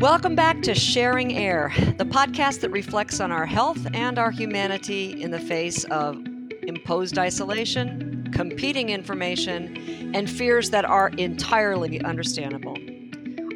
[0.00, 5.20] Welcome back to Sharing Air, the podcast that reflects on our health and our humanity
[5.20, 6.24] in the face of
[6.62, 12.76] imposed isolation, competing information, and fears that are entirely understandable.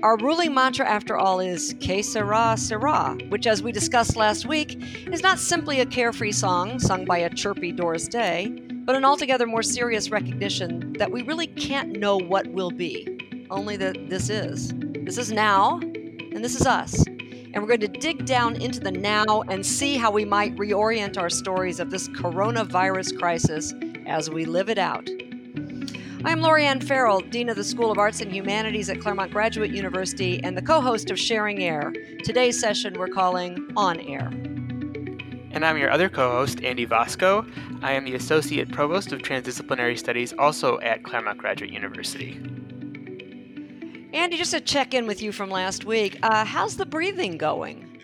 [0.02, 4.82] Our ruling mantra, after all, is Que sera, sera, which, as we discussed last week,
[5.12, 8.48] is not simply a carefree song sung by a chirpy Doris Day,
[8.84, 13.76] but an altogether more serious recognition that we really can't know what will be, only
[13.76, 14.72] that this is.
[15.04, 15.80] This is now,
[16.34, 17.06] and this is us.
[17.06, 21.18] And we're going to dig down into the now and see how we might reorient
[21.18, 23.74] our stories of this coronavirus crisis
[24.06, 25.08] as we live it out.
[26.24, 29.72] I'm Lori Anne Ferrell, Dean of the School of Arts and Humanities at Claremont Graduate
[29.72, 31.92] University and the co host of Sharing Air.
[32.24, 34.28] Today's session we're calling On Air.
[35.50, 37.46] And I'm your other co host, Andy Vosko.
[37.82, 42.40] I am the Associate Provost of Transdisciplinary Studies, also at Claremont Graduate University.
[44.12, 47.98] Andy, just to check in with you from last week, uh, how's the breathing going?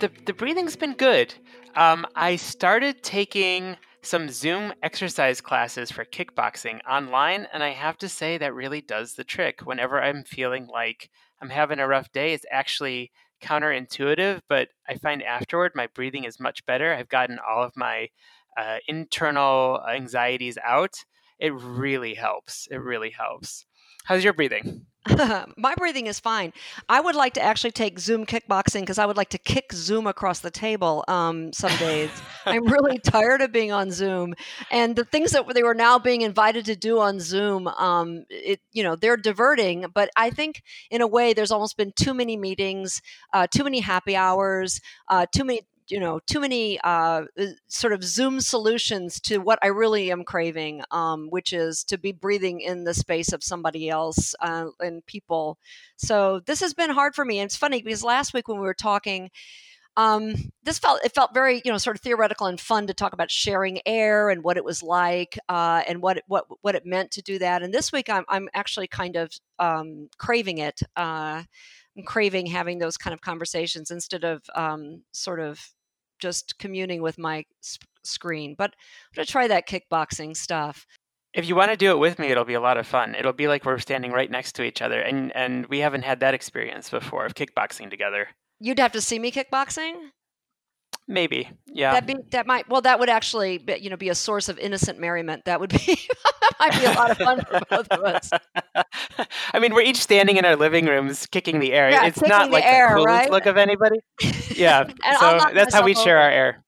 [0.00, 1.32] The, the breathing's been good.
[1.76, 8.08] Um, I started taking some Zoom exercise classes for kickboxing online, and I have to
[8.08, 9.60] say that really does the trick.
[9.64, 11.08] Whenever I'm feeling like
[11.40, 16.40] I'm having a rough day, it's actually counterintuitive, but I find afterward my breathing is
[16.40, 16.92] much better.
[16.92, 18.08] I've gotten all of my
[18.56, 20.96] uh, internal anxieties out.
[21.38, 22.66] It really helps.
[22.72, 23.66] It really helps.
[24.04, 24.86] How's your breathing?
[25.56, 26.52] My breathing is fine.
[26.88, 30.06] I would like to actually take Zoom kickboxing because I would like to kick Zoom
[30.06, 32.10] across the table um, some days.
[32.46, 34.34] I'm really tired of being on Zoom,
[34.70, 38.60] and the things that they were now being invited to do on Zoom, um, it
[38.72, 39.86] you know they're diverting.
[39.92, 43.80] But I think in a way, there's almost been too many meetings, uh, too many
[43.80, 49.20] happy hours, uh, too many you know too many uh, uh, sort of zoom solutions
[49.20, 53.32] to what i really am craving um, which is to be breathing in the space
[53.32, 55.58] of somebody else uh, and people.
[55.96, 58.66] So this has been hard for me and it's funny because last week when we
[58.66, 59.30] were talking
[59.96, 63.12] um, this felt it felt very you know sort of theoretical and fun to talk
[63.12, 67.10] about sharing air and what it was like uh, and what what what it meant
[67.12, 67.62] to do that.
[67.62, 71.42] And this week i'm, I'm actually kind of um, craving it uh,
[71.96, 75.60] I'm craving having those kind of conversations instead of um, sort of
[76.18, 78.54] just communing with my sp- screen.
[78.56, 80.86] But I'm going to try that kickboxing stuff.
[81.34, 83.14] If you want to do it with me, it'll be a lot of fun.
[83.14, 86.20] It'll be like we're standing right next to each other, and and we haven't had
[86.20, 88.28] that experience before of kickboxing together.
[88.60, 89.94] You'd have to see me kickboxing.
[91.12, 91.92] Maybe, yeah.
[91.92, 94.58] That be that might well that would actually be, you know be a source of
[94.58, 95.44] innocent merriment.
[95.44, 98.30] That would be that might be a lot of fun for both of us.
[99.52, 101.90] I mean, we're each standing in our living rooms, kicking the air.
[101.90, 103.30] Yeah, it's not like air, the coolest right?
[103.30, 103.98] look of anybody.
[104.54, 104.86] Yeah,
[105.18, 106.62] so that's how we share our air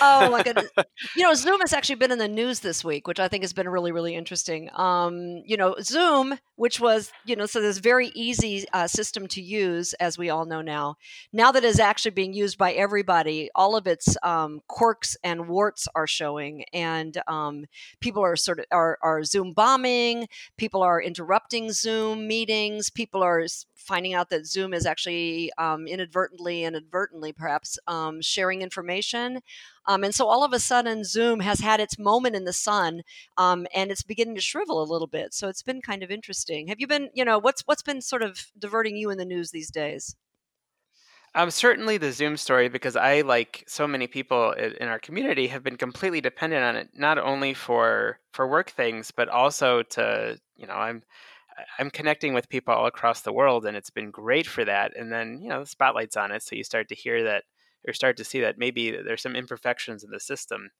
[0.00, 0.70] oh my goodness!
[1.16, 3.52] You know, Zoom has actually been in the news this week, which I think has
[3.52, 4.68] been really, really interesting.
[4.74, 9.42] Um, you know, Zoom, which was you know, so this very easy uh, system to
[9.42, 10.96] use, as we all know now.
[11.32, 15.86] Now that is actually being used by everybody, all of its um, quirks and warts
[15.94, 17.66] are showing, and um,
[18.00, 20.28] people are sort of are, are Zoom bombing.
[20.56, 22.90] People are interrupting Zoom meetings.
[22.90, 23.46] People are
[23.84, 29.33] finding out that Zoom is actually um, inadvertently, inadvertently perhaps, um, sharing information.
[29.86, 33.02] Um, and so all of a sudden, Zoom has had its moment in the sun,
[33.36, 35.34] um, and it's beginning to shrivel a little bit.
[35.34, 36.68] So it's been kind of interesting.
[36.68, 39.50] Have you been, you know, what's what's been sort of diverting you in the news
[39.50, 40.16] these days?
[41.36, 45.64] Um, certainly the Zoom story, because I, like so many people in our community, have
[45.64, 50.66] been completely dependent on it, not only for for work things, but also to, you
[50.68, 51.02] know, I'm
[51.78, 54.96] I'm connecting with people all across the world, and it's been great for that.
[54.96, 57.44] And then you know the spotlight's on it, so you start to hear that
[57.86, 60.70] or start to see that maybe there's some imperfections in the system.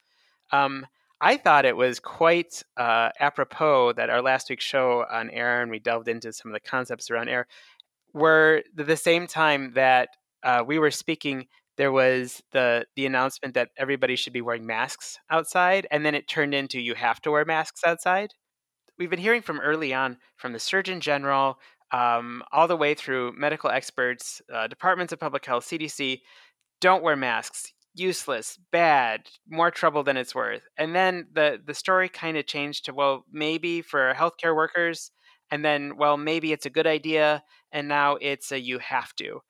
[0.52, 0.86] Um,
[1.20, 5.70] I thought it was quite uh, apropos that our last week's show on air, and
[5.70, 7.46] we delved into some of the concepts around air,
[8.12, 10.08] were the same time that
[10.42, 11.46] uh, we were speaking.
[11.76, 16.28] There was the the announcement that everybody should be wearing masks outside, and then it
[16.28, 18.34] turned into you have to wear masks outside
[18.98, 21.58] we've been hearing from early on from the Surgeon General,
[21.92, 26.20] um, all the way through medical experts, uh, departments of public health, CDC,
[26.84, 27.72] don't wear masks.
[27.94, 30.68] Useless, bad, more trouble than it's worth.
[30.76, 35.10] And then the the story kind of changed to well, maybe for healthcare workers,
[35.50, 37.42] and then well, maybe it's a good idea,
[37.72, 39.40] and now it's a you have to.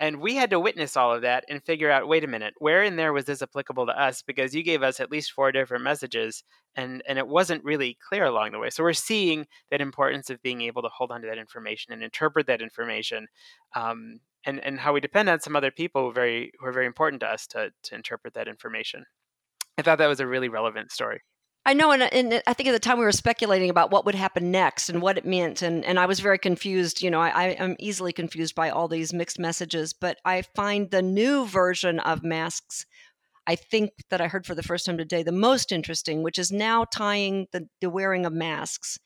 [0.00, 2.82] And we had to witness all of that and figure out wait a minute, where
[2.82, 4.20] in there was this applicable to us?
[4.20, 6.44] Because you gave us at least four different messages
[6.76, 8.68] and, and it wasn't really clear along the way.
[8.70, 12.02] So we're seeing that importance of being able to hold on to that information and
[12.02, 13.28] interpret that information.
[13.76, 16.72] Um, and, and how we depend on some other people who are very who are
[16.72, 19.04] very important to us to, to interpret that information.
[19.78, 21.20] I thought that was a really relevant story.
[21.64, 24.16] I know, and, and, I think at the time we were speculating about what would
[24.16, 27.02] happen next and what it meant, and, and I was very confused.
[27.02, 30.90] You know, I, I am easily confused by all these mixed messages, but I find
[30.90, 32.84] the new version of masks,
[33.46, 36.50] I think that I heard for the first time today, the most interesting, which is
[36.50, 38.98] now tying the, the wearing of masks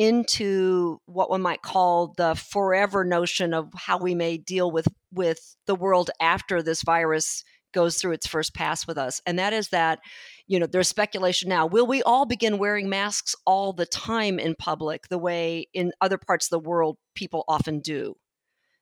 [0.00, 5.54] into what one might call the forever notion of how we may deal with with
[5.66, 7.44] the world after this virus
[7.74, 9.20] goes through its first pass with us.
[9.26, 9.98] And that is that
[10.46, 14.54] you know there's speculation now will we all begin wearing masks all the time in
[14.54, 18.14] public the way in other parts of the world people often do?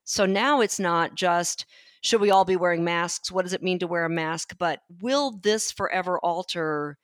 [0.05, 1.67] So now it's not just
[2.01, 3.33] should we all be wearing masks?
[3.33, 4.55] What does it mean to wear a mask?
[4.57, 6.97] But will this forever alter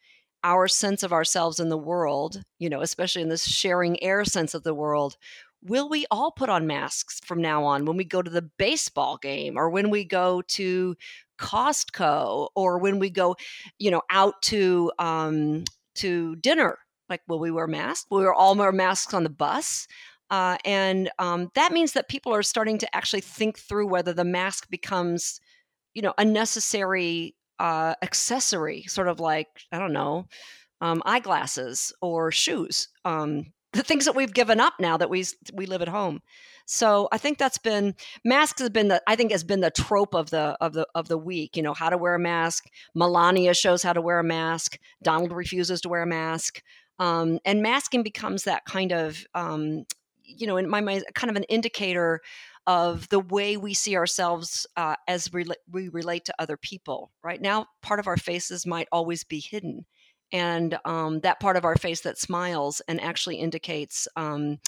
[0.44, 4.54] our sense of ourselves in the world you know especially in this sharing air sense
[4.54, 5.16] of the world
[5.62, 9.16] will we all put on masks from now on when we go to the baseball
[9.16, 10.94] game or when we go to
[11.38, 13.36] Costco or when we go,
[13.78, 15.64] you know, out to um,
[15.96, 16.78] to dinner.
[17.08, 18.06] Like, will we wear masks?
[18.10, 19.86] Will we all wear masks on the bus?
[20.30, 24.24] Uh, and um, that means that people are starting to actually think through whether the
[24.24, 25.38] mask becomes,
[25.92, 30.26] you know, a necessary uh, accessory, sort of like I don't know,
[30.80, 32.88] um, eyeglasses or shoes.
[33.04, 36.20] Um, the things that we've given up now that we we live at home.
[36.66, 40.14] So I think that's been masks has been the I think has been the trope
[40.14, 41.56] of the of the of the week.
[41.56, 42.64] You know how to wear a mask.
[42.94, 44.78] Melania shows how to wear a mask.
[45.02, 46.62] Donald refuses to wear a mask,
[46.98, 49.84] um, and masking becomes that kind of um,
[50.22, 52.20] you know in my mind kind of an indicator
[52.66, 57.10] of the way we see ourselves uh, as we relate to other people.
[57.22, 59.84] Right now, part of our faces might always be hidden
[60.32, 64.58] and um, that part of our face that smiles and actually indicates um,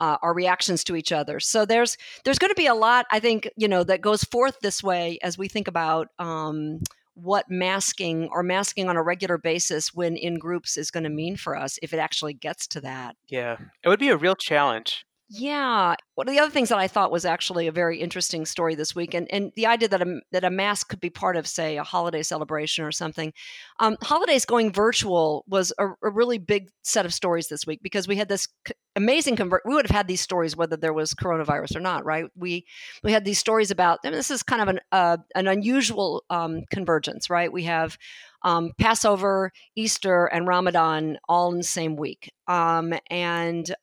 [0.00, 1.40] uh, our reactions to each other.
[1.40, 4.60] So there's there's going to be a lot, I think, you know, that goes forth
[4.60, 6.80] this way as we think about um,
[7.14, 11.36] what masking or masking on a regular basis when in groups is going to mean
[11.36, 13.16] for us if it actually gets to that.
[13.28, 15.06] Yeah, it would be a real challenge.
[15.28, 15.96] Yeah.
[16.14, 18.94] One of the other things that I thought was actually a very interesting story this
[18.94, 21.76] week, and, and the idea that a, that a mask could be part of, say,
[21.78, 23.32] a holiday celebration or something.
[23.80, 28.06] Um, holidays going virtual was a, a, really big set of stories this week because
[28.06, 28.46] we had this
[28.94, 29.62] amazing convert.
[29.66, 32.26] We would have had these stories whether there was coronavirus or not, right?
[32.36, 32.64] We
[33.02, 33.98] we had these stories about.
[34.04, 37.52] I mean, this is kind of an uh, an unusual um, convergence, right?
[37.52, 37.98] We have
[38.42, 42.32] um, Passover, Easter, and Ramadan all in the same week.
[42.46, 43.74] Um, and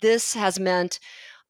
[0.00, 0.98] this has meant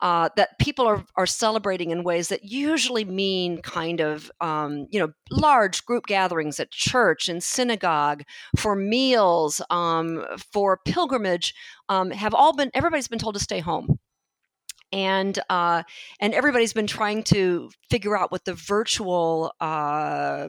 [0.01, 4.99] uh, that people are, are celebrating in ways that usually mean kind of um, you
[4.99, 8.23] know large group gatherings at church and synagogue
[8.57, 11.55] for meals um, for pilgrimage
[11.89, 13.99] um, have all been everybody's been told to stay home.
[14.93, 15.85] And uh,
[16.19, 20.49] and everybody's been trying to figure out what the virtual uh,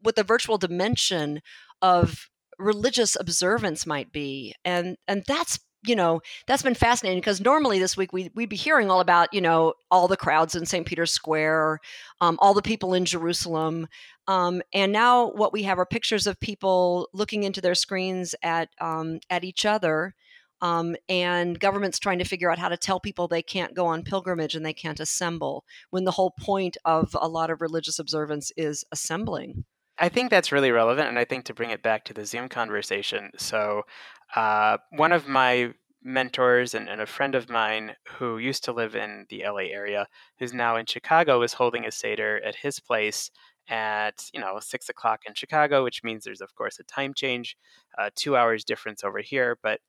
[0.00, 1.40] what the virtual dimension
[1.80, 2.28] of
[2.58, 4.54] religious observance might be.
[4.64, 8.56] And and that's you know that's been fascinating because normally this week we, we'd be
[8.56, 11.78] hearing all about you know all the crowds in st peter's square
[12.20, 13.86] um, all the people in jerusalem
[14.28, 18.68] um, and now what we have are pictures of people looking into their screens at
[18.80, 20.14] um, at each other
[20.62, 24.02] um, and governments trying to figure out how to tell people they can't go on
[24.02, 28.50] pilgrimage and they can't assemble when the whole point of a lot of religious observance
[28.56, 29.64] is assembling
[29.98, 32.48] I think that's really relevant, and I think to bring it back to the Zoom
[32.48, 33.30] conversation.
[33.38, 33.84] So,
[34.34, 38.94] uh, one of my mentors and, and, a friend of mine who used to live
[38.94, 40.06] in the LA area,
[40.38, 43.30] who's now in Chicago, is holding a Seder at his place
[43.68, 47.56] at, you know, six o'clock in Chicago, which means there's, of course, a time change,
[47.98, 49.58] uh, two hours difference over here.
[49.62, 49.80] But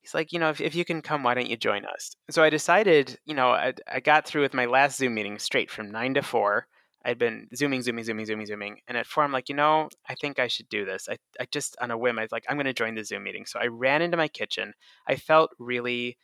[0.00, 2.14] he's like, you know, if, if you can come, why don't you join us?
[2.30, 5.70] So I decided, you know, I, I got through with my last Zoom meeting straight
[5.70, 6.68] from nine to four.
[7.06, 8.80] I'd been zooming, zooming, zooming, zooming, zooming.
[8.88, 11.08] And at four, I'm like, you know, I think I should do this.
[11.08, 13.22] I, I just, on a whim, I was like, I'm going to join the Zoom
[13.22, 13.46] meeting.
[13.46, 14.74] So I ran into my kitchen.
[15.06, 16.18] I felt really,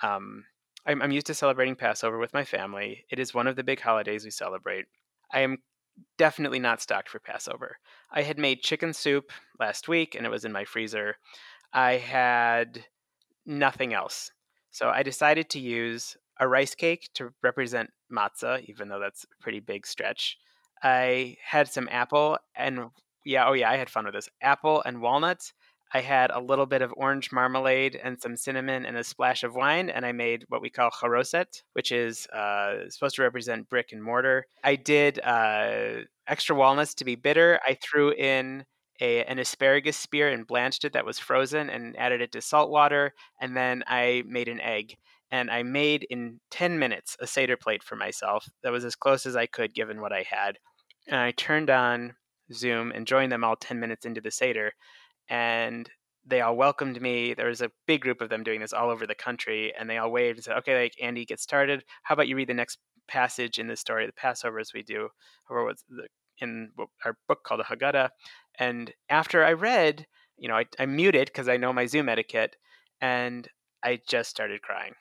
[0.00, 0.44] um,
[0.86, 3.04] I'm, I'm used to celebrating Passover with my family.
[3.10, 4.84] It is one of the big holidays we celebrate.
[5.32, 5.58] I am
[6.18, 7.76] definitely not stocked for Passover.
[8.12, 11.16] I had made chicken soup last week and it was in my freezer.
[11.72, 12.84] I had
[13.44, 14.30] nothing else.
[14.70, 19.42] So I decided to use a rice cake to represent matzah, even though that's a
[19.42, 20.38] pretty big stretch.
[20.82, 22.90] I had some apple and
[23.24, 24.28] yeah, oh yeah, I had fun with this.
[24.40, 25.52] Apple and walnuts.
[25.92, 29.54] I had a little bit of orange marmalade and some cinnamon and a splash of
[29.54, 33.92] wine, and I made what we call charoset, which is uh, supposed to represent brick
[33.92, 34.46] and mortar.
[34.62, 37.58] I did uh, extra walnuts to be bitter.
[37.66, 38.64] I threw in
[39.00, 42.70] a, an asparagus spear and blanched it that was frozen and added it to salt
[42.70, 44.96] water, and then I made an egg
[45.30, 49.26] and I made in 10 minutes a Seder plate for myself that was as close
[49.26, 50.58] as I could given what I had.
[51.06, 52.14] And I turned on
[52.52, 54.72] Zoom and joined them all 10 minutes into the Seder.
[55.28, 55.88] And
[56.28, 57.34] they all welcomed me.
[57.34, 59.98] There was a big group of them doing this all over the country, and they
[59.98, 61.84] all waved and said, "Okay, like Andy, get started.
[62.02, 65.08] How about you read the next passage in the story, the Passover, as we do,
[65.48, 65.74] or
[66.40, 66.70] in
[67.04, 68.10] our book called the Haggadah?"
[68.58, 70.06] And after I read,
[70.36, 72.56] you know, I, I muted because I know my Zoom etiquette,
[73.00, 73.48] and
[73.82, 74.94] I just started crying.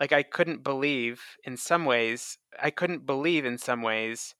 [0.00, 4.34] Like I couldn't believe, in some ways, I couldn't believe in some ways,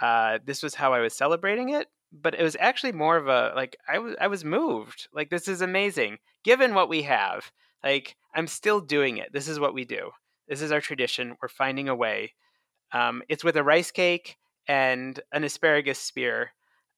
[0.00, 3.52] uh, this was how I was celebrating it but it was actually more of a
[3.54, 5.08] like I was I was moved.
[5.12, 6.18] Like this is amazing.
[6.44, 7.50] Given what we have,
[7.84, 9.32] like I'm still doing it.
[9.32, 10.10] This is what we do.
[10.48, 11.36] This is our tradition.
[11.40, 12.34] We're finding a way.
[12.92, 14.36] Um, it's with a rice cake
[14.66, 16.50] and an asparagus spear,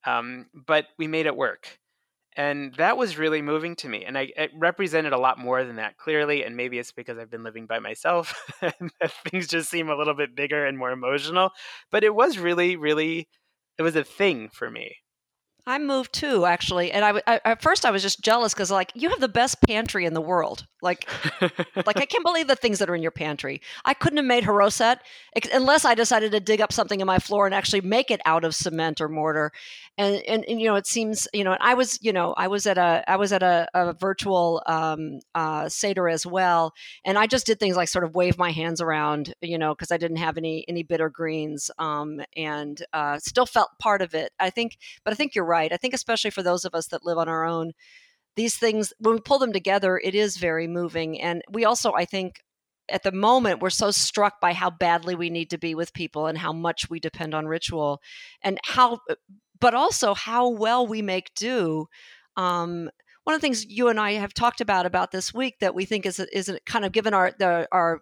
[0.07, 1.79] um, but we made it work,
[2.37, 4.05] and that was really moving to me.
[4.05, 6.45] And I it represented a lot more than that clearly.
[6.45, 8.35] And maybe it's because I've been living by myself,
[9.31, 11.51] things just seem a little bit bigger and more emotional.
[11.91, 13.29] But it was really, really
[13.79, 14.97] it was a thing for me.
[15.65, 18.91] I moved too, actually, and I, I at first I was just jealous because like
[18.97, 20.67] you have the best pantry in the world.
[20.83, 21.09] Like,
[21.87, 23.61] like I can't believe the things that are in your pantry.
[23.85, 24.97] I couldn't have made Haroset
[25.55, 28.43] unless I decided to dig up something in my floor and actually make it out
[28.43, 29.53] of cement or mortar.
[29.97, 32.67] And, and, and you know, it seems you know, I was you know, I was
[32.67, 37.29] at a I was at a, a virtual um, uh, seder as well, and I
[37.29, 40.17] just did things like sort of wave my hands around, you know, because I didn't
[40.17, 44.33] have any any bitter greens, um, and uh, still felt part of it.
[44.41, 45.52] I think, but I think you're right.
[45.55, 47.73] I think especially for those of us that live on our own,
[48.37, 51.21] these things when we pull them together, it is very moving.
[51.21, 52.37] And we also, I think,
[52.89, 56.27] at the moment we're so struck by how badly we need to be with people
[56.27, 58.01] and how much we depend on ritual
[58.43, 58.99] and how
[59.61, 61.87] but also how well we make do
[62.37, 62.91] um,
[63.25, 65.85] one of the things you and I have talked about about this week that we
[65.85, 68.01] think is is kind of given our the our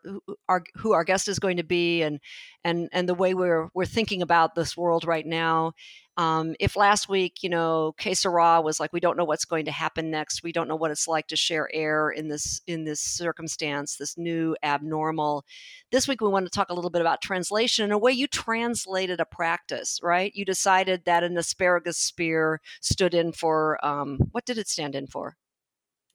[0.48, 2.20] our who our guest is going to be and
[2.64, 5.72] and and the way we're we're thinking about this world right now
[6.20, 9.64] um, if last week, you know, Que Sera was like, we don't know what's going
[9.64, 10.42] to happen next.
[10.42, 14.18] We don't know what it's like to share air in this in this circumstance, this
[14.18, 15.46] new abnormal.
[15.90, 18.26] This week, we want to talk a little bit about translation in a way you
[18.26, 20.30] translated a practice, right?
[20.34, 25.06] You decided that an asparagus spear stood in for um, what did it stand in
[25.06, 25.38] for?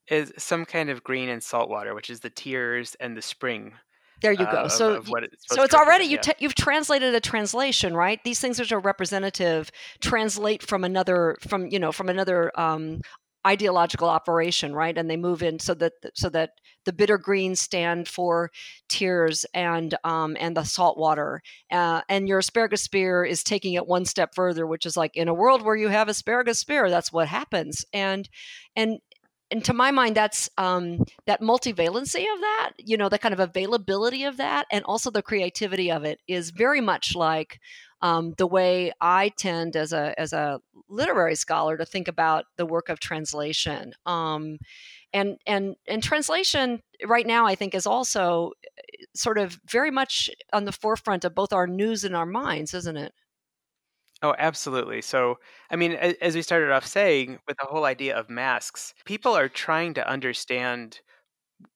[0.08, 3.74] Is some kind of green and salt water, which is the tears and the spring
[4.26, 4.64] there you go.
[4.64, 6.34] Uh, so, of, of it's so it's already you yeah.
[6.40, 8.20] you've translated a translation, right?
[8.24, 13.02] These things which are representative translate from another from you know from another um,
[13.46, 14.98] ideological operation, right?
[14.98, 16.52] And they move in so that so that
[16.86, 18.52] the bitter greens stand for
[18.90, 21.42] tears and um, and the salt water,
[21.72, 25.28] uh, and your asparagus spear is taking it one step further, which is like in
[25.28, 28.28] a world where you have asparagus spear, that's what happens, and
[28.76, 29.00] and
[29.52, 33.40] and to my mind that's um, that multivalency of that you know the kind of
[33.40, 37.60] availability of that and also the creativity of it is very much like
[38.02, 40.60] um, the way i tend as a as a
[40.90, 43.94] literary scholar to think about the work of translation.
[44.06, 44.60] Um,
[45.14, 50.30] and and and translation right now i think is also eh, sort of very much
[50.52, 53.14] on the forefront of both our news and our minds isn't it
[54.22, 55.02] Oh, absolutely.
[55.02, 59.34] So, I mean, as we started off saying, with the whole idea of masks, people
[59.36, 61.00] are trying to understand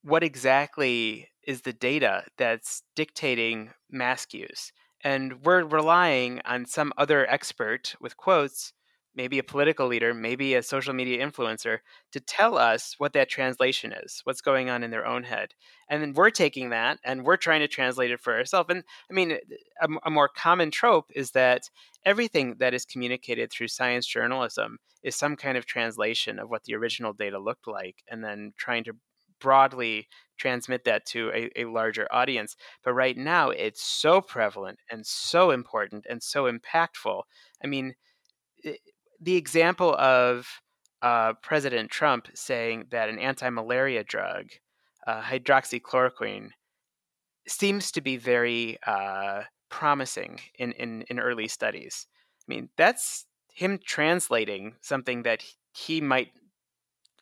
[0.03, 4.71] what exactly is the data that's dictating mask use.
[5.03, 8.73] And we're relying on some other expert with quotes
[9.15, 11.79] maybe a political leader, maybe a social media influencer,
[12.11, 15.53] to tell us what that translation is, what's going on in their own head.
[15.89, 18.69] And then we're taking that and we're trying to translate it for ourselves.
[18.69, 19.37] And I mean,
[19.81, 21.63] a, a more common trope is that
[22.05, 26.75] everything that is communicated through science journalism is some kind of translation of what the
[26.75, 28.93] original data looked like, and then trying to
[29.39, 32.55] broadly transmit that to a, a, larger audience.
[32.83, 37.23] But right now, it's so prevalent and so important and so impactful.
[37.63, 37.95] I mean,
[39.19, 40.47] the example of
[41.01, 44.47] uh, President Trump saying that an anti-malaria drug,
[45.07, 46.49] uh, hydroxychloroquine,
[47.47, 52.07] seems to be very uh, promising in, in, in early studies.
[52.41, 56.31] I mean, that's him translating something that he might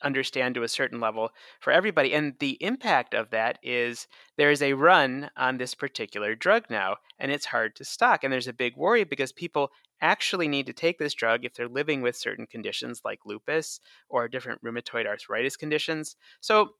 [0.03, 2.13] understand to a certain level for everybody.
[2.13, 6.97] And the impact of that is there is a run on this particular drug now,
[7.19, 8.23] and it's hard to stock.
[8.23, 11.67] And there's a big worry because people actually need to take this drug if they're
[11.67, 16.15] living with certain conditions like lupus or different rheumatoid arthritis conditions.
[16.41, 16.71] So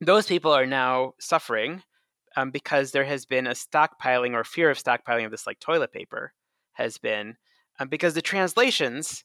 [0.00, 1.82] those people are now suffering
[2.36, 5.92] um, because there has been a stockpiling or fear of stockpiling of this, like toilet
[5.92, 6.32] paper,
[6.72, 7.36] has been
[7.78, 9.24] um, because the translations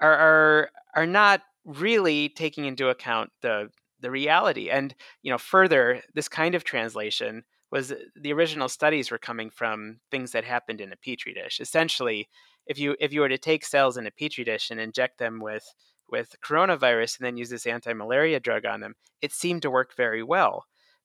[0.00, 3.70] are, are are not really taking into account the
[4.00, 4.70] the reality.
[4.70, 10.00] And you know, further, this kind of translation was the original studies were coming from
[10.10, 11.60] things that happened in a petri dish.
[11.60, 12.28] Essentially,
[12.66, 15.40] if you if you were to take cells in a petri dish and inject them
[15.40, 15.64] with
[16.08, 20.22] with coronavirus and then use this anti-malaria drug on them, it seemed to work very
[20.22, 20.64] well.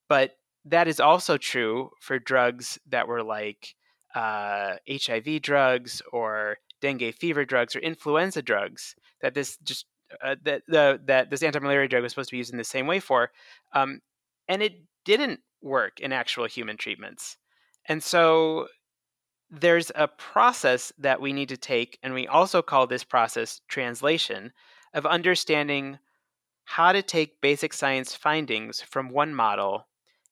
[0.10, 0.32] But
[0.66, 3.76] that is also true for drugs that were like
[4.16, 9.86] uh, HIV drugs or dengue fever drugs or influenza drugs that this just
[10.24, 12.88] uh, that the that this anti-malaria drug was supposed to be used in the same
[12.88, 13.32] way for,
[13.74, 14.00] um,
[14.48, 17.38] and it didn't work in actual human treatments.
[17.88, 18.68] And so
[19.60, 24.52] there's a process that we need to take, and we also call this process translation
[24.94, 26.00] of understanding
[26.66, 29.88] how to take basic science findings from one model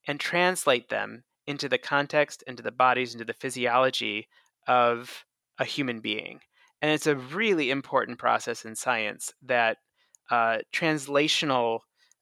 [0.06, 4.28] and translate them into the context, into the bodies, into the physiology
[4.66, 5.24] of
[5.58, 6.40] a human being.
[6.82, 9.78] And it's a really important process in science that
[10.30, 11.80] uh, translational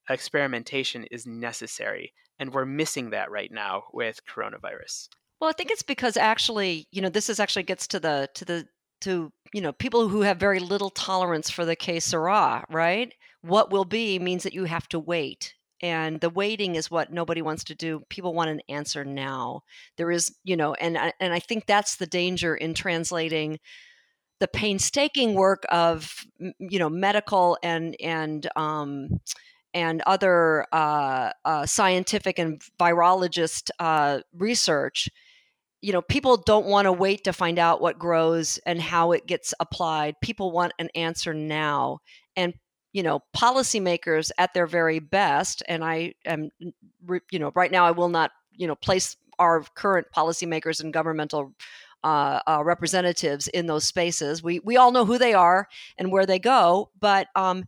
[0.09, 2.13] experimentation is necessary.
[2.39, 5.09] And we're missing that right now with coronavirus.
[5.43, 8.45] Well, I think it's because actually, you know, this is actually gets to the to
[8.45, 8.69] the
[9.01, 13.13] to you know people who have very little tolerance for the sera, right?
[13.41, 17.43] What will be means that you have to wait and the waiting is what nobody
[17.43, 19.63] wants to do people want an answer now
[19.97, 23.59] there is you know and and i think that's the danger in translating
[24.39, 29.09] the painstaking work of you know medical and and um,
[29.75, 35.09] and other uh, uh, scientific and virologist uh, research
[35.83, 39.27] you know people don't want to wait to find out what grows and how it
[39.27, 40.15] gets applied.
[40.23, 41.99] People want an answer now.
[42.37, 42.55] And
[42.93, 46.51] you know policymakers at their very best and i am
[47.31, 51.55] you know right now i will not you know place our current policymakers and governmental
[52.05, 54.43] uh, uh, representatives in those spaces.
[54.43, 57.65] We we all know who they are and where they go but um,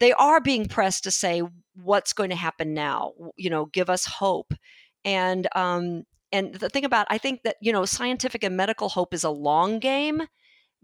[0.00, 1.42] they are being pressed to say
[1.82, 3.12] what's going to happen now.
[3.36, 4.54] You know give us hope.
[5.04, 6.04] And um,
[6.34, 9.30] and the thing about i think that you know scientific and medical hope is a
[9.30, 10.22] long game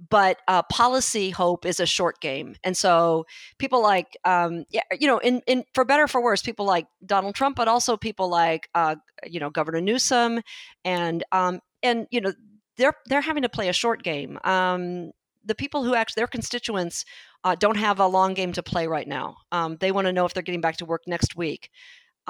[0.09, 3.27] but uh, policy hope is a short game and so
[3.59, 7.35] people like um, yeah, you know in, in for better for worse people like donald
[7.35, 8.95] trump but also people like uh,
[9.27, 10.41] you know governor newsom
[10.87, 12.33] and um, and you know
[12.81, 14.39] they're they're having to play a short game.
[14.43, 15.13] Um,
[15.45, 17.05] the people who actually their constituents
[17.45, 19.37] uh, don't have a long game to play right now.
[19.53, 21.71] Um, they want to know if they're getting back to work next week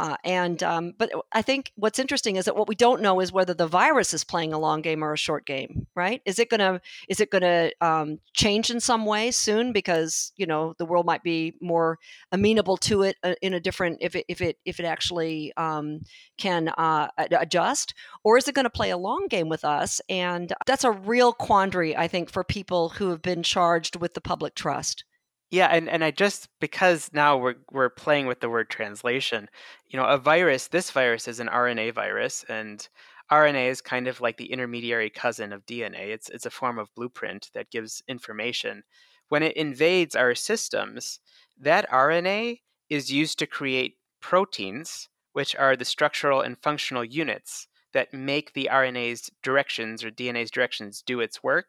[0.01, 3.33] uh, and um, but I think what's interesting is that what we don't know is
[3.33, 6.23] whether the virus is playing a long game or a short game, right?
[6.25, 10.75] Is it gonna is it gonna um, change in some way soon because you know
[10.79, 11.99] the world might be more
[12.33, 16.01] amenable to it uh, in a different if it if it if it actually um,
[16.39, 17.93] can uh, adjust,
[18.25, 20.01] or is it going to play a long game with us?
[20.09, 24.23] And that's a real quandary, I think, for people who have been charged with the
[24.23, 25.05] public trust.
[25.51, 29.49] Yeah, and, and I just because now we're we're playing with the word translation,
[29.89, 32.89] you know, a virus, this virus is an RNA virus, and
[33.33, 36.09] RNA is kind of like the intermediary cousin of DNA.
[36.11, 38.85] It's it's a form of blueprint that gives information.
[39.29, 41.19] When it invades our systems,
[41.59, 48.15] that RNA is used to create proteins, which are the structural and functional units that
[48.15, 51.67] make the RNA's directions or DNA's directions do its work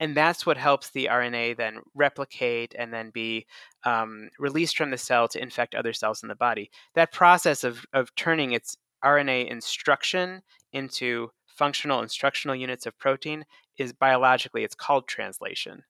[0.00, 3.46] and that's what helps the RNA then replicate and then be
[3.84, 6.70] um, released from the cell to infect other cells in the body.
[6.94, 13.44] That process of, of turning its RNA instruction into functional instructional units of protein
[13.78, 15.84] is biologically it's called translation.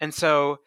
[0.00, 0.58] And so,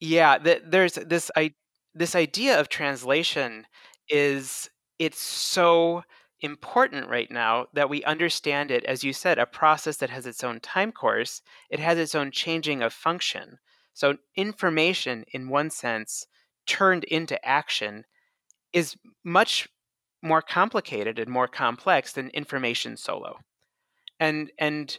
[0.00, 1.54] yeah, the, there's this I,
[1.94, 3.66] this idea of translation
[4.08, 4.68] is
[4.98, 6.02] it's so
[6.42, 10.44] important right now that we understand it, as you said, a process that has its
[10.44, 13.58] own time course, it has its own changing of function.
[13.94, 16.26] So, information, in one sense,
[16.66, 18.04] turned into action
[18.72, 19.68] is much
[20.22, 23.38] more complicated and more complex than information solo.
[24.20, 24.96] And, and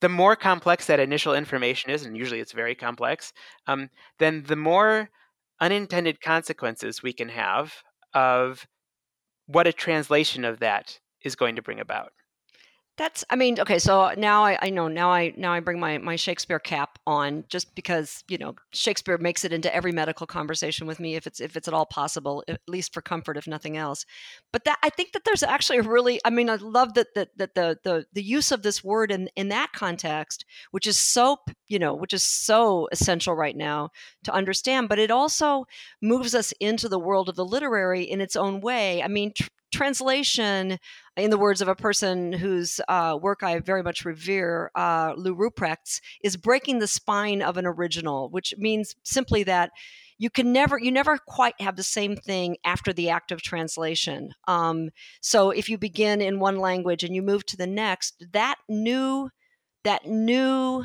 [0.00, 3.32] the more complex that initial information is, and usually it's very complex,
[3.66, 5.10] um, then the more
[5.60, 7.74] unintended consequences we can have
[8.14, 8.66] of
[9.52, 12.12] what a translation of that is going to bring about.
[12.96, 15.96] That's I mean, okay, so now I, I know now I now I bring my,
[15.96, 20.86] my Shakespeare cap on just because, you know, Shakespeare makes it into every medical conversation
[20.86, 23.78] with me if it's if it's at all possible, at least for comfort, if nothing
[23.78, 24.04] else.
[24.52, 27.30] But that I think that there's actually a really I mean, I love that that,
[27.38, 31.38] that the, the the use of this word in, in that context, which is so
[31.68, 33.88] you know, which is so essential right now
[34.24, 35.64] to understand, but it also
[36.02, 39.02] moves us into the world of the literary in its own way.
[39.02, 40.78] I mean, tr- translation,
[41.16, 45.34] in the words of a person whose uh, work I very much revere, uh, Lou
[45.34, 49.70] Ruprecht's, is breaking the spine of an original, which means simply that
[50.18, 54.32] you can never you never quite have the same thing after the act of translation.
[54.46, 54.90] Um,
[55.22, 59.30] so if you begin in one language and you move to the next that new
[59.82, 60.84] that new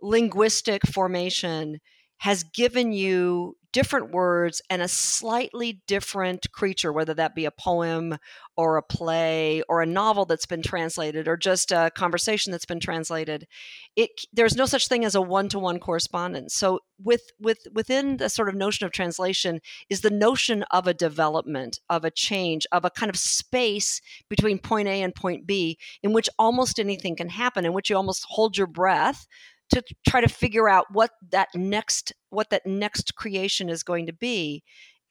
[0.00, 1.78] linguistic formation
[2.18, 8.16] has given you different words and a slightly different creature, whether that be a poem
[8.56, 12.80] or a play or a novel that's been translated or just a conversation that's been
[12.80, 13.46] translated.
[13.94, 16.54] It there's no such thing as a one-to-one correspondence.
[16.54, 19.60] So with with within the sort of notion of translation
[19.90, 24.58] is the notion of a development, of a change, of a kind of space between
[24.58, 28.24] point A and point B in which almost anything can happen, in which you almost
[28.26, 29.26] hold your breath
[29.70, 34.12] to try to figure out what that next what that next creation is going to
[34.12, 34.62] be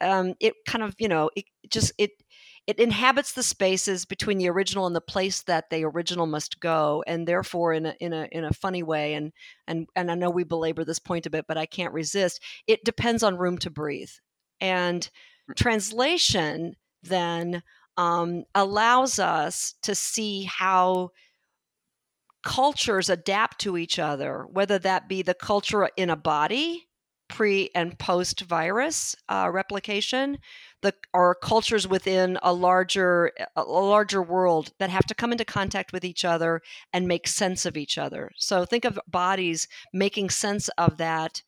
[0.01, 2.11] um, it kind of you know it just it
[2.67, 7.03] it inhabits the spaces between the original and the place that the original must go
[7.05, 9.31] and therefore in a in a in a funny way and
[9.67, 12.83] and and I know we belabor this point a bit but I can't resist it
[12.83, 14.11] depends on room to breathe
[14.59, 15.09] and
[15.49, 15.55] mm.
[15.55, 17.61] translation then
[17.97, 21.11] um, allows us to see how
[22.45, 26.87] cultures adapt to each other, whether that be the culture in a body,
[27.27, 30.37] pre and post virus uh, replication,
[30.81, 35.91] the or cultures within a larger a larger world that have to come into contact
[35.91, 36.61] with each other
[36.93, 38.31] and make sense of each other.
[38.37, 41.41] So think of bodies making sense of that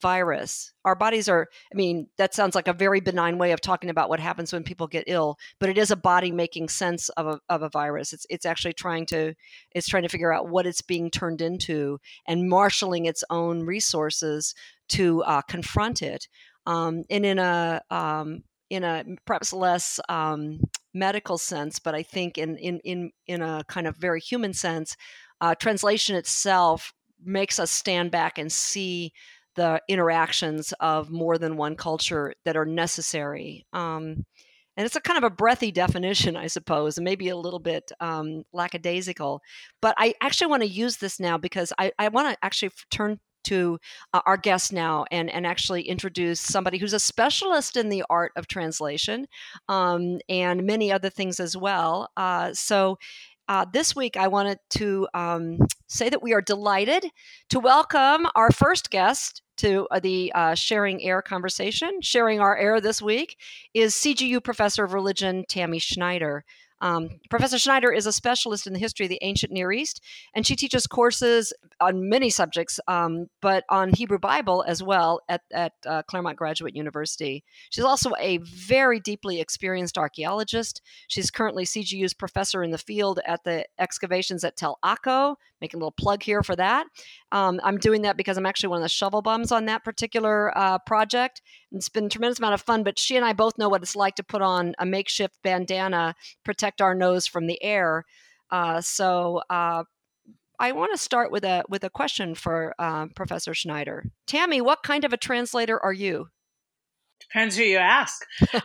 [0.00, 0.72] virus.
[0.84, 4.08] Our bodies are, I mean, that sounds like a very benign way of talking about
[4.08, 7.40] what happens when people get ill, but it is a body making sense of a,
[7.48, 8.12] of a virus.
[8.12, 9.34] It's, it's actually trying to,
[9.72, 14.54] it's trying to figure out what it's being turned into and marshaling its own resources
[14.90, 16.28] to uh, confront it.
[16.66, 20.60] Um, and in a, um, in a perhaps less um,
[20.94, 24.96] medical sense, but I think in, in, in, in a kind of very human sense,
[25.40, 29.12] uh, translation itself makes us stand back and see
[29.56, 33.66] the interactions of more than one culture that are necessary.
[33.72, 34.24] Um,
[34.76, 37.92] and it's a kind of a breathy definition, I suppose, and maybe a little bit
[38.00, 39.42] um, lackadaisical.
[39.82, 43.18] But I actually want to use this now because I, I want to actually turn
[43.44, 43.78] to
[44.12, 48.32] uh, our guest now and, and actually introduce somebody who's a specialist in the art
[48.36, 49.26] of translation
[49.68, 52.08] um, and many other things as well.
[52.16, 52.98] Uh, so
[53.50, 55.58] uh, this week, I wanted to um,
[55.88, 57.04] say that we are delighted
[57.48, 62.00] to welcome our first guest to uh, the uh, Sharing Air conversation.
[62.00, 63.36] Sharing our air this week
[63.74, 66.44] is CGU Professor of Religion Tammi Schneider.
[66.80, 70.02] Um, Professor Schneider is a specialist in the history of the ancient Near East,
[70.34, 75.42] and she teaches courses on many subjects, um, but on Hebrew Bible as well at,
[75.52, 77.44] at uh, Claremont Graduate University.
[77.70, 80.82] She's also a very deeply experienced archaeologist.
[81.08, 85.80] She's currently CGU's professor in the field at the excavations at Tel Akko, making a
[85.80, 86.86] little plug here for that.
[87.32, 90.56] Um, I'm doing that because I'm actually one of the shovel bums on that particular
[90.56, 91.42] uh, project.
[91.70, 93.96] It's been a tremendous amount of fun, but she and I both know what it's
[93.96, 96.14] like to put on a makeshift bandana,
[96.44, 98.04] protect our nose from the air.
[98.50, 99.84] Uh, so uh,
[100.58, 104.04] I want to start with a with a question for uh, Professor Schneider.
[104.26, 106.28] Tammy, what kind of a translator are you?
[107.20, 108.24] Depends who you ask.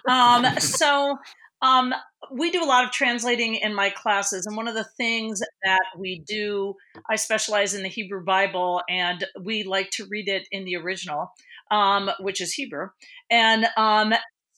[0.10, 1.17] Um, so
[1.65, 1.93] um,
[2.32, 5.84] we do a lot of translating in my classes, and one of the things that
[5.97, 6.75] we do,
[7.10, 11.32] I specialize in the Hebrew Bible, and we like to read it in the original,
[11.71, 12.89] um, which is Hebrew.
[13.32, 14.13] And um,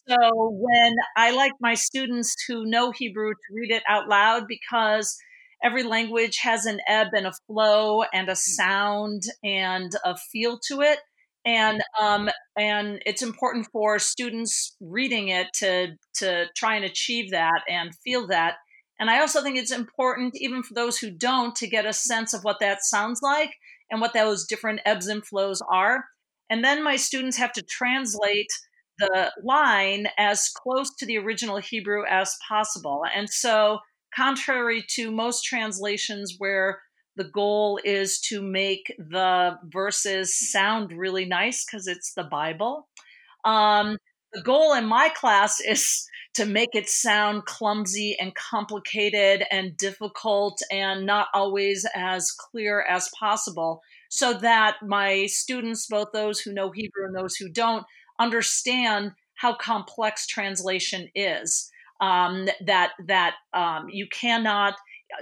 [0.07, 0.17] so
[0.51, 5.17] when I like my students who know Hebrew to read it out loud because
[5.63, 10.81] every language has an ebb and a flow and a sound and a feel to
[10.81, 10.99] it
[11.47, 12.29] and um,
[12.59, 18.27] and it's important for students reading it to to try and achieve that and feel
[18.27, 18.55] that.
[18.99, 22.33] And I also think it's important, even for those who don't, to get a sense
[22.33, 23.51] of what that sounds like
[23.89, 26.03] and what those different ebbs and flows are.
[26.49, 28.51] And then my students have to translate
[28.97, 33.03] the line as close to the original Hebrew as possible.
[33.15, 33.79] And so,
[34.13, 36.81] contrary to most translations where
[37.17, 42.87] the goal is to make the verses sound really nice because it's the Bible.
[43.43, 43.97] Um,
[44.33, 50.61] the goal in my class is to make it sound clumsy and complicated and difficult
[50.71, 56.71] and not always as clear as possible so that my students, both those who know
[56.71, 57.85] Hebrew and those who don't,
[58.19, 61.71] understand how complex translation is.
[61.99, 64.75] Um, that that um, you cannot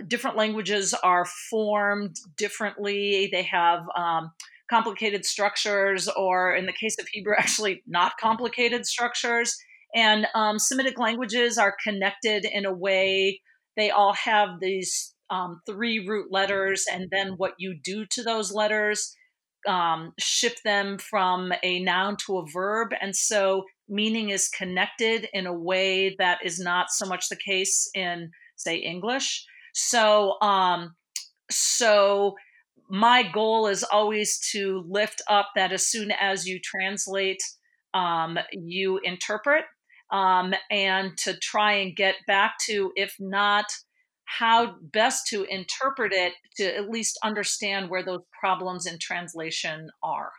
[0.07, 3.29] different languages are formed differently.
[3.31, 4.31] They have um,
[4.69, 9.55] complicated structures, or in the case of Hebrew, actually not complicated structures.
[9.93, 13.41] And um, Semitic languages are connected in a way,
[13.77, 18.53] they all have these um, three root letters, and then what you do to those
[18.53, 19.15] letters
[19.67, 22.89] um, shift them from a noun to a verb.
[23.01, 27.89] And so meaning is connected in a way that is not so much the case
[27.95, 29.45] in, say, English.
[29.75, 30.95] So, um,
[31.51, 32.35] so
[32.89, 37.43] my goal is always to lift up that as soon as you translate,
[37.93, 39.65] um, you interpret,
[40.11, 43.65] um, and to try and get back to, if not
[44.25, 50.31] how best to interpret it, to at least understand where those problems in translation are.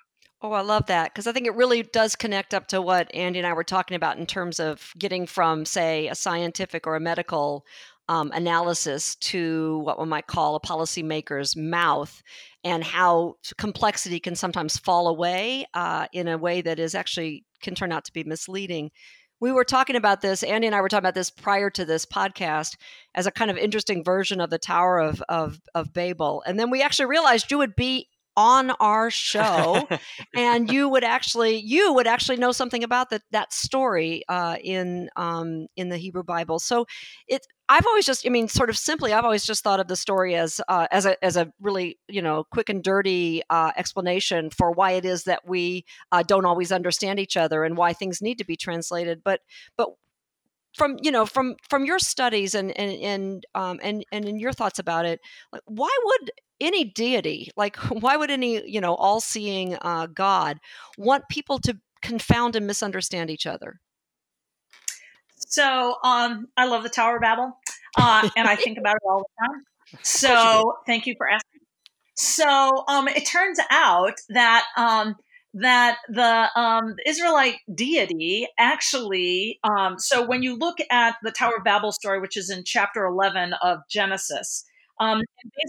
[0.43, 3.39] Oh, I love that because I think it really does connect up to what Andy
[3.39, 7.01] and I were talking about in terms of getting from, say, a scientific or a
[7.01, 7.65] medical
[8.09, 12.23] um, analysis to what one might call a policymaker's mouth
[12.65, 17.75] and how complexity can sometimes fall away uh, in a way that is actually can
[17.75, 18.91] turn out to be misleading.
[19.39, 22.07] We were talking about this, Andy and I were talking about this prior to this
[22.07, 22.77] podcast
[23.15, 26.43] as a kind of interesting version of the Tower of, of, of Babel.
[26.47, 29.87] And then we actually realized you would be on our show
[30.37, 35.09] and you would actually you would actually know something about that that story uh, in
[35.17, 36.59] um, in the Hebrew Bible.
[36.59, 36.87] So
[37.27, 39.97] it I've always just I mean sort of simply I've always just thought of the
[39.97, 44.51] story as uh, as a as a really you know quick and dirty uh, explanation
[44.51, 48.23] for why it is that we uh, don't always understand each other and why things
[48.23, 49.23] need to be translated.
[49.25, 49.41] But
[49.77, 49.91] but
[50.75, 54.53] from you know from from your studies and and and um, and and in your
[54.53, 55.21] thoughts about it,
[55.53, 60.59] like why would any deity, like why would any you know all-seeing uh, God
[60.99, 63.81] want people to confound and misunderstand each other?
[65.47, 67.57] So um, I love the Tower of Babel,
[67.97, 69.63] uh, and I think about it all the time.
[70.03, 71.61] So thank you for asking.
[72.17, 75.15] So um, it turns out that um,
[75.55, 81.65] that the um, Israelite deity actually, um, so when you look at the Tower of
[81.65, 84.65] Babel story, which is in chapter 11 of Genesis,
[84.99, 85.23] um,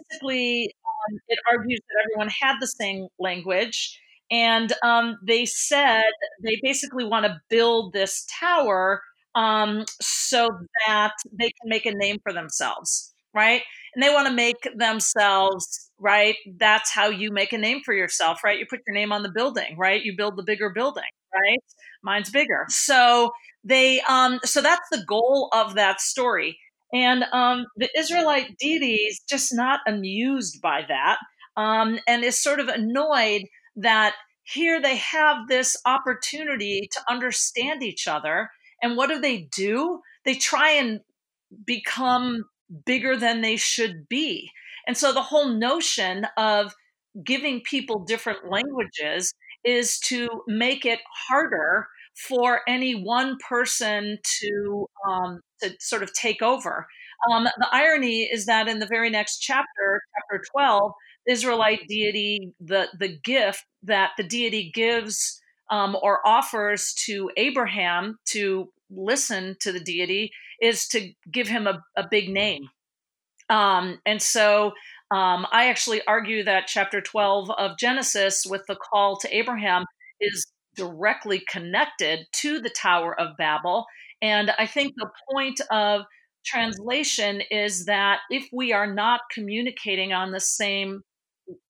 [0.10, 4.00] basically um, it argues that everyone had the same language.
[4.30, 6.04] And um, they said
[6.44, 9.02] they basically want to build this tower
[9.38, 10.50] um, so
[10.88, 13.62] that they can make a name for themselves, right?
[13.94, 16.36] And they want to make themselves, right?
[16.58, 18.60] That's how you make a name for yourself, right?
[18.60, 20.04] You put your name on the building, right?
[20.04, 21.60] You build the bigger building, right?
[22.04, 22.66] Mine's bigger.
[22.70, 23.32] So
[23.64, 26.58] they, um, so that's the goal of that story.
[26.94, 31.18] And um, the Israelite deity is just not amused by that
[31.58, 33.44] um, and is sort of annoyed
[33.76, 38.50] that here they have this opportunity to understand each other.
[38.82, 40.02] And what do they do?
[40.26, 41.02] They try and
[41.66, 42.46] become
[42.86, 44.52] bigger than they should be.
[44.86, 46.74] And so the whole notion of
[47.24, 51.88] giving people different languages is to make it harder
[52.28, 56.88] for any one person to um, to sort of take over.
[57.32, 60.92] Um, the irony is that in the very next chapter, chapter twelve,
[61.28, 68.70] Israelite deity, the the gift that the deity gives um, or offers to Abraham to
[68.90, 72.70] listen to the deity is to give him a, a big name.
[73.50, 74.74] Um, and so
[75.12, 79.86] um, I actually argue that chapter 12 of Genesis, with the call to Abraham,
[80.20, 83.86] is directly connected to the Tower of Babel.
[84.22, 86.02] And I think the point of
[86.46, 91.02] translation is that if we are not communicating on the same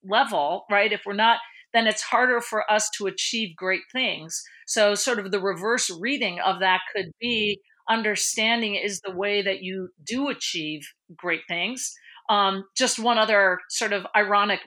[0.04, 1.40] level, right, if we're not,
[1.74, 4.44] then it's harder for us to achieve great things.
[4.66, 9.62] So, sort of the reverse reading of that could be understanding is the way that
[9.64, 10.82] you do achieve
[11.16, 11.94] great things.
[12.30, 14.60] Um, just one other sort of ironic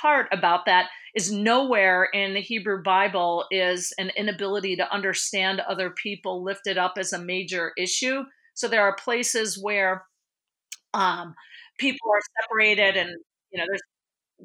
[0.00, 5.90] part about that is nowhere in the Hebrew Bible is an inability to understand other
[5.90, 8.22] people lifted up as a major issue.
[8.54, 10.04] So there are places where
[10.94, 11.34] um,
[11.78, 13.10] people are separated, and
[13.52, 13.82] you know, there's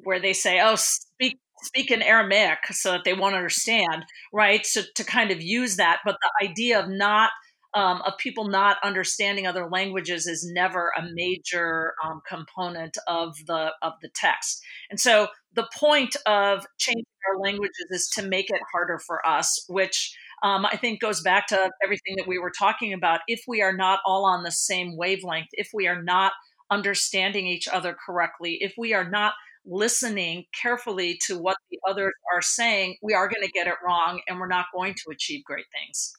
[0.03, 4.65] where they say, "Oh, speak speak in Aramaic," so that they won't understand, right?
[4.65, 7.31] So to kind of use that, but the idea of not
[7.75, 13.71] um, of people not understanding other languages is never a major um, component of the
[13.81, 14.63] of the text.
[14.89, 19.65] And so the point of changing our languages is to make it harder for us,
[19.67, 23.21] which um, I think goes back to everything that we were talking about.
[23.27, 26.31] If we are not all on the same wavelength, if we are not
[26.71, 29.33] understanding each other correctly, if we are not
[29.65, 34.21] listening carefully to what the others are saying, we are going to get it wrong
[34.27, 36.13] and we're not going to achieve great things.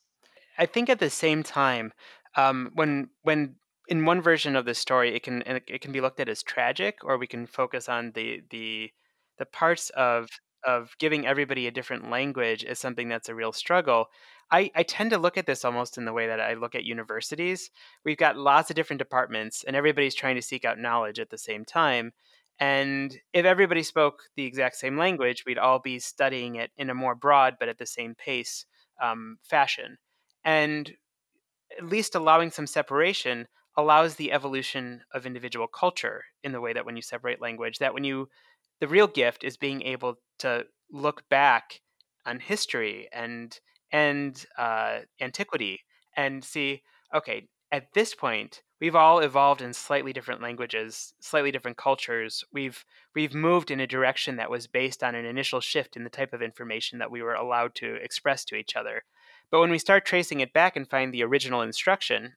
[0.58, 1.92] I think at the same time,
[2.36, 3.56] um, when when
[3.88, 6.98] in one version of the story, it can it can be looked at as tragic,
[7.02, 8.90] or we can focus on the the
[9.38, 10.28] the parts of
[10.64, 14.06] of giving everybody a different language as something that's a real struggle.
[14.50, 16.84] I, I tend to look at this almost in the way that I look at
[16.84, 17.70] universities.
[18.04, 21.38] We've got lots of different departments, and everybody's trying to seek out knowledge at the
[21.38, 22.12] same time.
[22.58, 26.94] And if everybody spoke the exact same language, we'd all be studying it in a
[26.94, 28.64] more broad but at the same pace
[29.02, 29.98] um, fashion.
[30.44, 30.92] And
[31.76, 36.86] at least allowing some separation allows the evolution of individual culture in the way that
[36.86, 38.28] when you separate language that when you
[38.80, 41.80] the real gift is being able to look back
[42.24, 43.60] on history and
[43.92, 45.80] and uh, antiquity
[46.16, 46.82] and see
[47.14, 52.44] okay at this point we've all evolved in slightly different languages slightly different cultures.
[52.52, 56.10] We've we've moved in a direction that was based on an initial shift in the
[56.10, 59.04] type of information that we were allowed to express to each other.
[59.50, 62.34] But when we start tracing it back and find the original instruction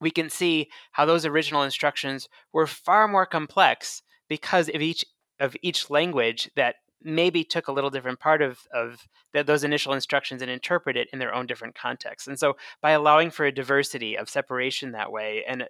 [0.00, 5.04] we can see how those original instructions were far more complex because of each
[5.38, 9.92] of each language that maybe took a little different part of, of the, those initial
[9.92, 12.26] instructions and interpret it in their own different contexts.
[12.26, 15.66] And so by allowing for a diversity of separation that way and uh,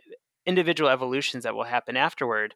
[0.47, 2.55] individual evolutions that will happen afterward,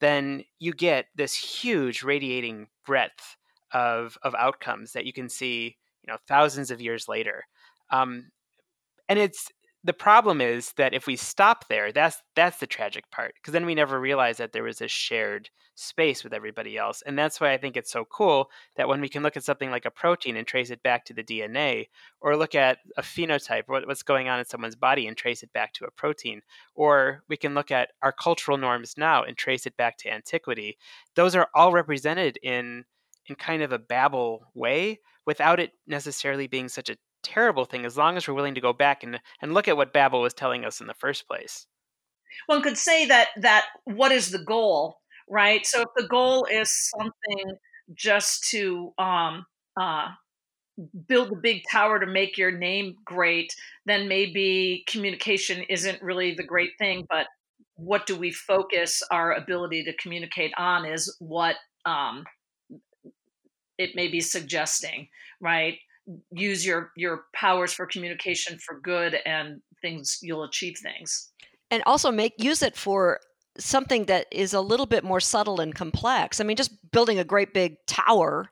[0.00, 3.36] then you get this huge radiating breadth
[3.72, 7.44] of, of outcomes that you can see, you know, thousands of years later.
[7.90, 8.30] Um,
[9.08, 9.50] and it's
[9.86, 13.64] the problem is that if we stop there, that's that's the tragic part because then
[13.64, 17.52] we never realize that there was a shared space with everybody else, and that's why
[17.52, 20.36] I think it's so cool that when we can look at something like a protein
[20.36, 21.86] and trace it back to the DNA,
[22.20, 25.52] or look at a phenotype, what, what's going on in someone's body and trace it
[25.52, 26.40] back to a protein,
[26.74, 30.78] or we can look at our cultural norms now and trace it back to antiquity.
[31.14, 32.84] Those are all represented in
[33.28, 36.96] in kind of a Babel way without it necessarily being such a
[37.26, 39.92] terrible thing as long as we're willing to go back and, and look at what
[39.92, 41.66] Babel was telling us in the first place.
[42.46, 45.66] One could say that that what is the goal, right?
[45.66, 47.56] So if the goal is something
[47.94, 49.46] just to um,
[49.80, 50.08] uh,
[51.08, 53.54] build a big tower to make your name great,
[53.86, 57.06] then maybe communication isn't really the great thing.
[57.08, 57.26] But
[57.76, 62.24] what do we focus our ability to communicate on is what um,
[63.78, 65.08] it may be suggesting,
[65.40, 65.78] right?
[66.30, 71.32] Use your your powers for communication for good and things you'll achieve things.
[71.70, 73.20] And also make use it for
[73.58, 76.40] something that is a little bit more subtle and complex.
[76.40, 78.50] I mean just building a great big tower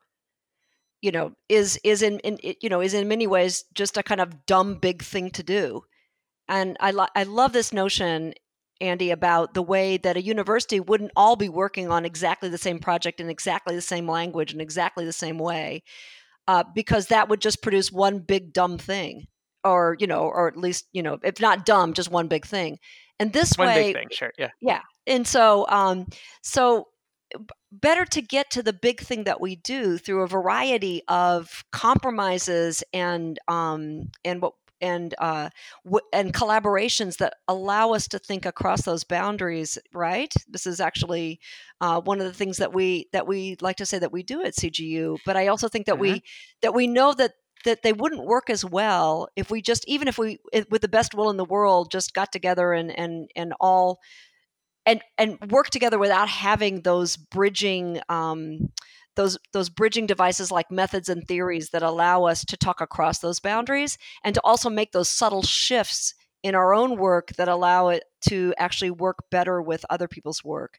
[1.00, 4.20] you know is is in, in you know is in many ways just a kind
[4.20, 5.82] of dumb big thing to do.
[6.48, 8.34] And i lo- i love this notion
[8.80, 12.78] andy about the way that a university wouldn't all be working on exactly the same
[12.78, 15.82] project in exactly the same language in exactly the same way
[16.48, 19.26] uh, because that would just produce one big dumb thing,
[19.62, 22.78] or you know, or at least you know, if not dumb, just one big thing.
[23.20, 23.66] And this way.
[23.66, 24.80] one way, big thing, sure, yeah, yeah.
[25.06, 26.06] And so, um,
[26.42, 26.88] so
[27.72, 32.82] better to get to the big thing that we do through a variety of compromises
[32.92, 35.48] and um, and what and uh,
[35.84, 39.78] w- and collaborations that allow us to think across those boundaries.
[39.92, 40.32] Right.
[40.46, 41.40] This is actually
[41.80, 44.42] uh, one of the things that we that we like to say that we do
[44.44, 45.18] at CGU.
[45.24, 46.14] But I also think that mm-hmm.
[46.14, 46.22] we
[46.62, 47.32] that we know that
[47.64, 50.38] that they wouldn't work as well if we just even if we
[50.70, 54.00] with the best will in the world just got together and and and all
[54.86, 58.70] and and work together without having those bridging um,
[59.16, 63.40] those those bridging devices like methods and theories that allow us to talk across those
[63.40, 68.04] boundaries and to also make those subtle shifts in our own work that allow it
[68.28, 70.78] to actually work better with other people's work.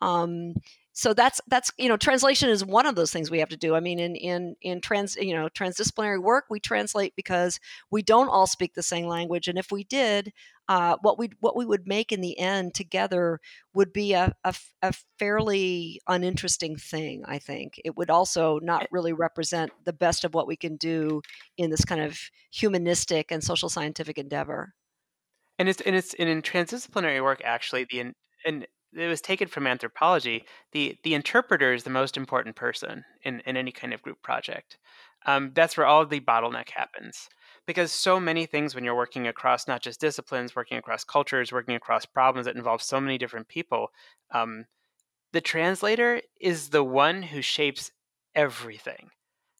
[0.00, 0.54] Um,
[1.00, 3.74] so that's that's you know translation is one of those things we have to do.
[3.74, 7.58] I mean in in in trans you know transdisciplinary work we translate because
[7.90, 9.48] we don't all speak the same language.
[9.48, 10.30] And if we did
[10.68, 13.40] uh, what we what we would make in the end together
[13.72, 17.80] would be a, a, a fairly uninteresting thing i think.
[17.82, 21.22] It would also not really represent the best of what we can do
[21.56, 22.20] in this kind of
[22.52, 24.74] humanistic and social scientific endeavor.
[25.58, 28.12] And it's and it's and in transdisciplinary work actually the
[28.44, 30.44] and it was taken from anthropology.
[30.72, 34.78] The the interpreter is the most important person in, in any kind of group project.
[35.26, 37.28] Um, that's where all the bottleneck happens.
[37.66, 41.74] Because so many things when you're working across not just disciplines, working across cultures, working
[41.74, 43.88] across problems that involve so many different people,
[44.32, 44.64] um,
[45.32, 47.92] the translator is the one who shapes
[48.34, 49.10] everything.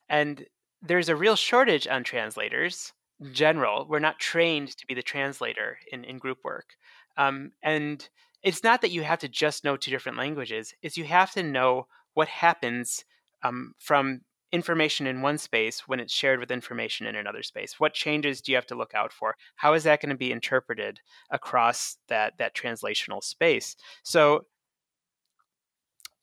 [0.08, 0.46] And
[0.82, 2.92] there's a real shortage on translators.
[3.20, 6.74] In General, we're not trained to be the translator in, in group work.
[7.16, 8.08] Um, and
[8.42, 11.42] it's not that you have to just know two different languages it's you have to
[11.42, 13.04] know what happens
[13.42, 14.20] um, from
[14.52, 17.78] information in one space when it's shared with information in another space.
[17.78, 19.36] What changes do you have to look out for?
[19.56, 23.76] How is that going to be interpreted across that that translational space?
[24.02, 24.46] So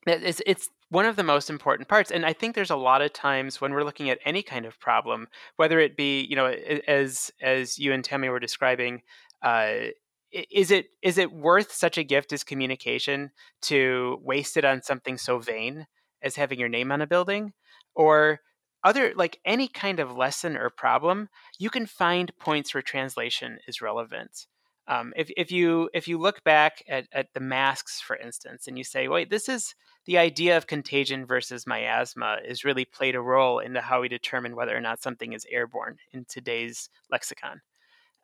[0.06, 3.12] it's it's one of the most important parts and i think there's a lot of
[3.12, 7.30] times when we're looking at any kind of problem whether it be you know as
[7.42, 9.02] as you and Tammi were describing
[9.42, 9.88] uh,
[10.32, 13.30] is it is it worth such a gift as communication
[13.62, 15.86] to waste it on something so vain
[16.22, 17.52] as having your name on a building
[17.94, 18.40] or
[18.84, 23.80] other like any kind of lesson or problem you can find points where translation is
[23.80, 24.46] relevant
[24.86, 28.76] um, if, if you if you look back at, at the masks for instance and
[28.76, 29.74] you say wait this is
[30.08, 34.56] the idea of contagion versus miasma is really played a role into how we determine
[34.56, 37.60] whether or not something is airborne in today's lexicon.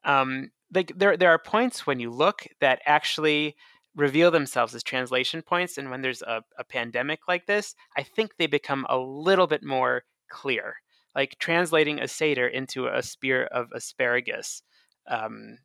[0.05, 3.57] Um, like there, there are points when you look that actually
[3.95, 8.33] reveal themselves as translation points, and when there's a, a pandemic like this, I think
[8.37, 10.77] they become a little bit more clear.
[11.15, 14.63] Like translating a seder into a spear of asparagus
[15.09, 15.59] um,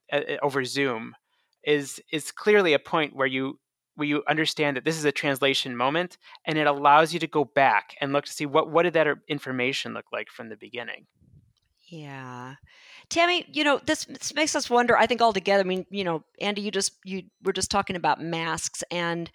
[0.43, 1.15] over Zoom
[1.63, 3.59] is is clearly a point where you
[3.95, 7.43] where you understand that this is a translation moment and it allows you to go
[7.43, 11.05] back and look to see what what did that information look like from the beginning
[11.89, 12.55] yeah
[13.09, 16.23] Tammi you know this, this makes us wonder i think altogether i mean you know
[16.39, 19.31] andy you just you were just talking about masks and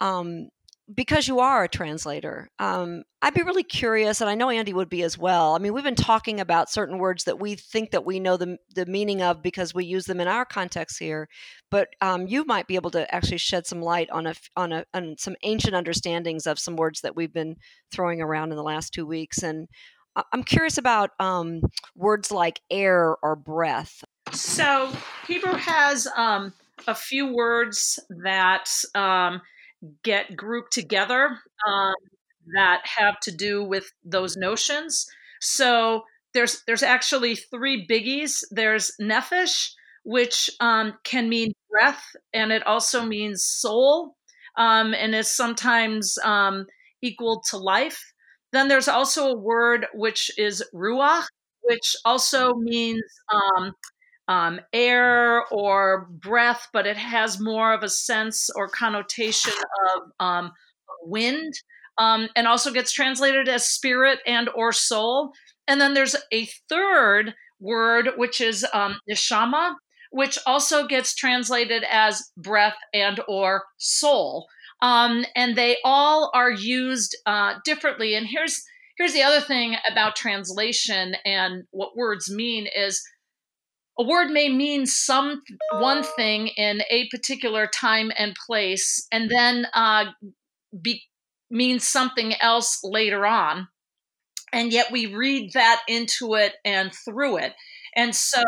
[0.00, 0.48] um
[0.94, 4.88] because you are a translator, um, I'd be really curious, and I know Andy would
[4.88, 5.54] be as well.
[5.54, 8.56] I mean, we've been talking about certain words that we think that we know the
[8.74, 11.28] the meaning of because we use them in our context here,
[11.70, 14.84] but um, you might be able to actually shed some light on a on a
[14.94, 17.56] on some ancient understandings of some words that we've been
[17.92, 19.42] throwing around in the last two weeks.
[19.42, 19.68] And
[20.32, 21.62] I'm curious about um,
[21.94, 24.04] words like air or breath.
[24.32, 24.90] So
[25.26, 26.52] Hebrew has um,
[26.86, 29.40] a few words that um,
[30.02, 31.94] get grouped together um,
[32.54, 35.06] that have to do with those notions.
[35.40, 36.04] So
[36.34, 38.44] there's there's actually three biggies.
[38.50, 39.72] There's nephesh,
[40.04, 42.02] which um, can mean breath,
[42.32, 44.16] and it also means soul,
[44.56, 46.66] um, and is sometimes um,
[47.02, 48.12] equal to life.
[48.52, 51.26] Then there's also a word which is ruach,
[51.62, 53.72] which also means um,
[54.28, 59.52] um, air or breath, but it has more of a sense or connotation
[59.96, 60.52] of um,
[61.02, 61.52] wind,
[61.98, 65.32] um, and also gets translated as spirit and or soul.
[65.66, 69.74] And then there's a third word, which is um, neshama,
[70.10, 74.46] which also gets translated as breath and or soul.
[74.80, 78.14] Um, and they all are used uh, differently.
[78.14, 78.62] And here's
[78.96, 83.02] here's the other thing about translation and what words mean is
[83.98, 89.66] a word may mean some one thing in a particular time and place and then
[89.74, 90.06] uh,
[90.80, 91.02] be,
[91.50, 93.68] means something else later on
[94.52, 97.54] and yet we read that into it and through it
[97.96, 98.42] and so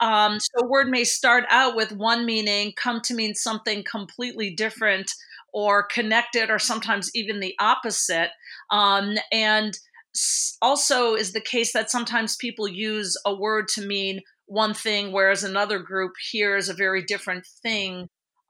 [0.00, 4.54] um, so a word may start out with one meaning come to mean something completely
[4.54, 5.12] different
[5.52, 8.30] or connected or sometimes even the opposite
[8.70, 9.78] um, and
[10.60, 15.44] also is the case that sometimes people use a word to mean one thing, whereas
[15.44, 18.08] another group hears a very different thing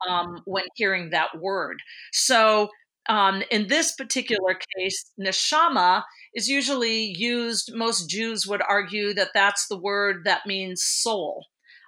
[0.09, 1.79] um, when hearing that word.
[2.13, 2.71] So,
[3.09, 6.03] um, in this particular case, neshama
[6.35, 11.45] is usually used, most Jews would argue that that's the word that means soul,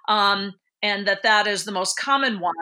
[0.09, 2.53] um, and that that is the most common one.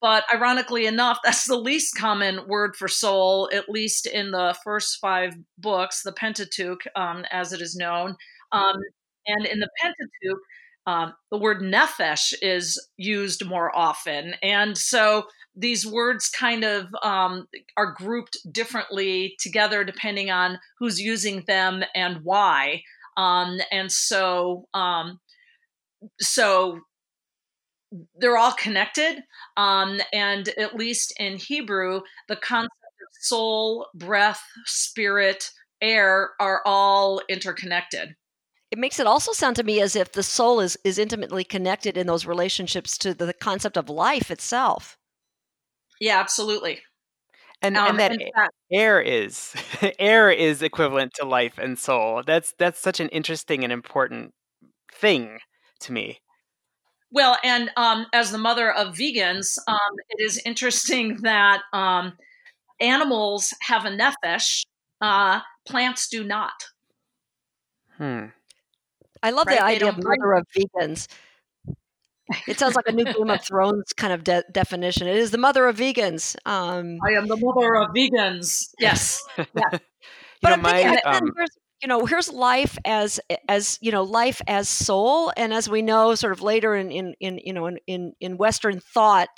[0.00, 4.98] But ironically enough, that's the least common word for soul, at least in the first
[5.00, 8.14] five books, the Pentateuch, um, as it is known.
[8.52, 8.76] Um,
[9.26, 10.40] and in the Pentateuch,
[10.86, 14.34] um, the word nephesh is used more often.
[14.42, 15.24] And so
[15.54, 17.46] these words kind of um,
[17.76, 22.82] are grouped differently together depending on who's using them and why.
[23.18, 25.20] Um, and so, um,
[26.20, 26.80] so
[28.18, 29.22] they're all connected.
[29.56, 32.72] Um, and at least in Hebrew, the concept
[33.02, 38.14] of soul, breath, spirit, air are all interconnected.
[38.70, 41.96] It makes it also sound to me as if the soul is is intimately connected
[41.96, 44.98] in those relationships to the concept of life itself.
[46.00, 46.80] Yeah absolutely.
[47.62, 49.54] And um, and that fact, air is
[49.98, 52.22] air is equivalent to life and soul.
[52.26, 54.34] That's that's such an interesting and important
[54.92, 55.38] thing
[55.80, 56.20] to me
[57.10, 59.78] well and um, as the mother of vegans um,
[60.10, 62.12] it is interesting that um,
[62.80, 64.64] animals have a nephesh
[65.00, 66.64] uh, plants do not
[67.96, 68.26] hmm
[69.22, 69.58] I love right?
[69.58, 71.08] the idea of mother of vegans.
[72.46, 75.08] It sounds like a new Game of Thrones kind of de- definition.
[75.08, 76.36] It is the mother of vegans.
[76.44, 78.68] Um, I am the mother of vegans.
[78.78, 79.22] Yes.
[79.36, 79.44] yeah.
[79.62, 79.80] but
[80.42, 81.32] know, I'm thinking, my, um,
[81.82, 86.14] you know, here's life as as you know, life as soul, and as we know,
[86.14, 89.28] sort of later in in, in you know in, in in Western thought,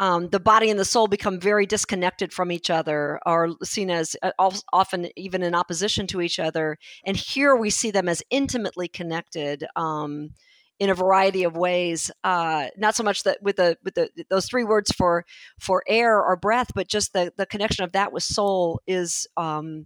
[0.00, 4.16] um, the body and the soul become very disconnected from each other, are seen as
[4.22, 4.32] uh,
[4.72, 6.76] often even in opposition to each other.
[7.04, 9.64] And here we see them as intimately connected.
[9.76, 10.30] Um,
[10.80, 12.10] in a variety of ways.
[12.24, 15.26] Uh, not so much that with the with the those three words for
[15.58, 19.28] for air or breath, but just the the connection of that with soul is.
[19.36, 19.84] Um,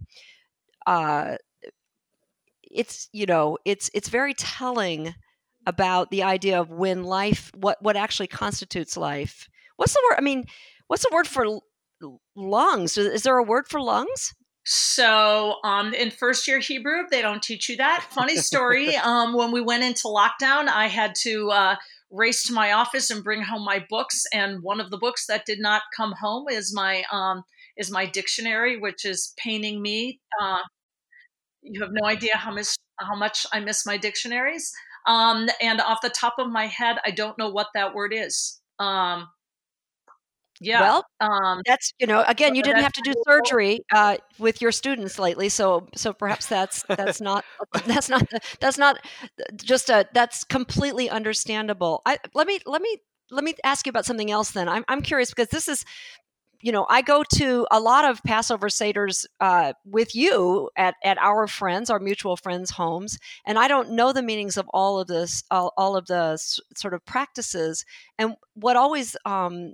[0.87, 1.35] uh,
[2.71, 5.15] it's you know it's it's very telling
[5.67, 10.15] about the idea of when life what what actually constitutes life what's the word?
[10.17, 10.45] I mean,
[10.87, 11.59] what's the word for
[12.35, 12.97] lungs.
[12.97, 14.33] Is there a word for lungs?
[14.67, 18.07] So, um, in first year Hebrew, they don't teach you that.
[18.09, 18.95] Funny story.
[19.03, 21.75] um, when we went into lockdown, I had to uh,
[22.09, 24.23] race to my office and bring home my books.
[24.33, 27.43] And one of the books that did not come home is my um,
[27.77, 30.19] is my dictionary, which is paining me.
[30.41, 30.59] Uh,
[31.65, 34.71] you have no idea how miss how much I miss my dictionaries.
[35.07, 38.59] Um, and off the top of my head, I don't know what that word is.
[38.79, 39.27] Um,
[40.61, 40.81] yeah.
[40.81, 44.71] Well, um, that's you know, again, you didn't have to do surgery uh, with your
[44.71, 47.43] students lately, so so perhaps that's that's not
[47.85, 48.25] that's not
[48.61, 48.97] that's not
[49.55, 52.01] just a that's completely understandable.
[52.05, 52.99] I let me let me
[53.31, 54.51] let me ask you about something else.
[54.51, 55.83] Then I'm I'm curious because this is
[56.65, 61.19] you know, I go to a lot of Passover Seders uh, with you at, at
[61.19, 65.05] our friends, our mutual friends' homes, and I don't know the meanings of all of
[65.05, 67.85] this, all, all of the s- sort of practices.
[68.17, 69.73] And what always, um,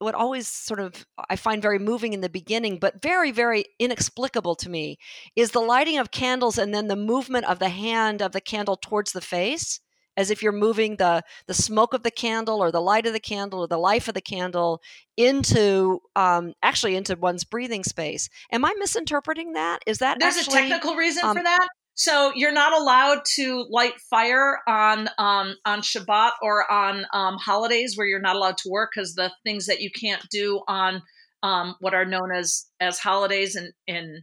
[0.00, 4.56] what always sort of I find very moving in the beginning, but very, very inexplicable
[4.56, 4.98] to me,
[5.36, 8.76] is the lighting of candles and then the movement of the hand of the candle
[8.76, 9.78] towards the face
[10.16, 13.20] as if you're moving the the smoke of the candle or the light of the
[13.20, 14.80] candle or the life of the candle
[15.16, 18.28] into um, actually into one's breathing space.
[18.50, 19.82] Am I misinterpreting that?
[19.86, 21.68] Is that there's actually, a technical reason um, for that?
[21.94, 27.96] So you're not allowed to light fire on um, on Shabbat or on um, holidays
[27.96, 31.02] where you're not allowed to work because the things that you can't do on
[31.42, 34.22] um, what are known as as holidays in in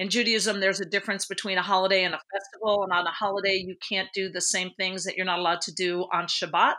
[0.00, 2.84] in Judaism, there's a difference between a holiday and a festival.
[2.84, 5.74] And on a holiday, you can't do the same things that you're not allowed to
[5.74, 6.76] do on Shabbat.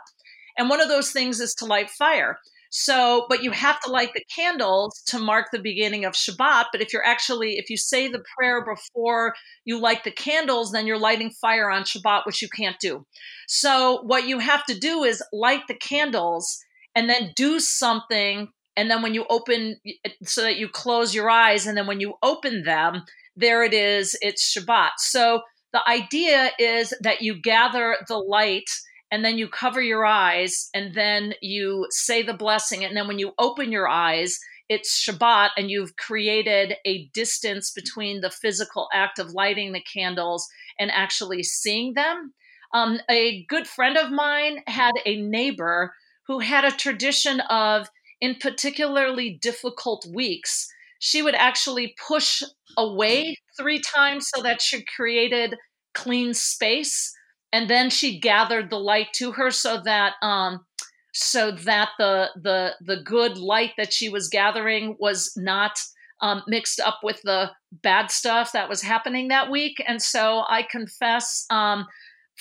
[0.58, 2.40] And one of those things is to light fire.
[2.70, 6.64] So, but you have to light the candles to mark the beginning of Shabbat.
[6.72, 10.88] But if you're actually, if you say the prayer before you light the candles, then
[10.88, 13.06] you're lighting fire on Shabbat, which you can't do.
[13.46, 16.58] So, what you have to do is light the candles
[16.96, 19.76] and then do something and then when you open
[20.24, 23.02] so that you close your eyes and then when you open them
[23.36, 25.42] there it is it's shabbat so
[25.72, 28.70] the idea is that you gather the light
[29.10, 33.18] and then you cover your eyes and then you say the blessing and then when
[33.18, 34.38] you open your eyes
[34.72, 40.48] it's Shabbat, and you've created a distance between the physical act of lighting the candles
[40.78, 42.32] and actually seeing them.
[42.72, 45.92] Um, a good friend of mine had a neighbor
[46.26, 47.88] who had a tradition of
[48.22, 52.42] in particularly difficult weeks, she would actually push
[52.78, 55.56] away three times so that she created
[55.92, 57.12] clean space.
[57.52, 60.64] And then she gathered the light to her so that um,
[61.12, 65.78] so that the the the good light that she was gathering was not
[66.22, 67.50] um, mixed up with the
[67.82, 69.82] bad stuff that was happening that week.
[69.86, 71.86] And so I confess um,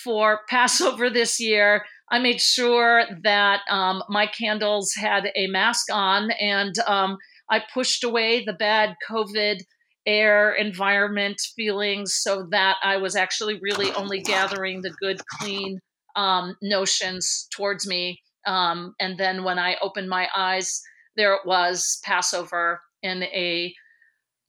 [0.02, 6.32] for Passover this year, I made sure that um, my candles had a mask on
[6.32, 7.18] and um,
[7.50, 9.62] I pushed away the bad COVID
[10.06, 15.80] air environment feelings so that I was actually really only gathering the good, clean
[16.16, 18.20] um, notions towards me.
[18.46, 20.82] Um, and then when I opened my eyes,
[21.16, 23.74] there it was Passover in a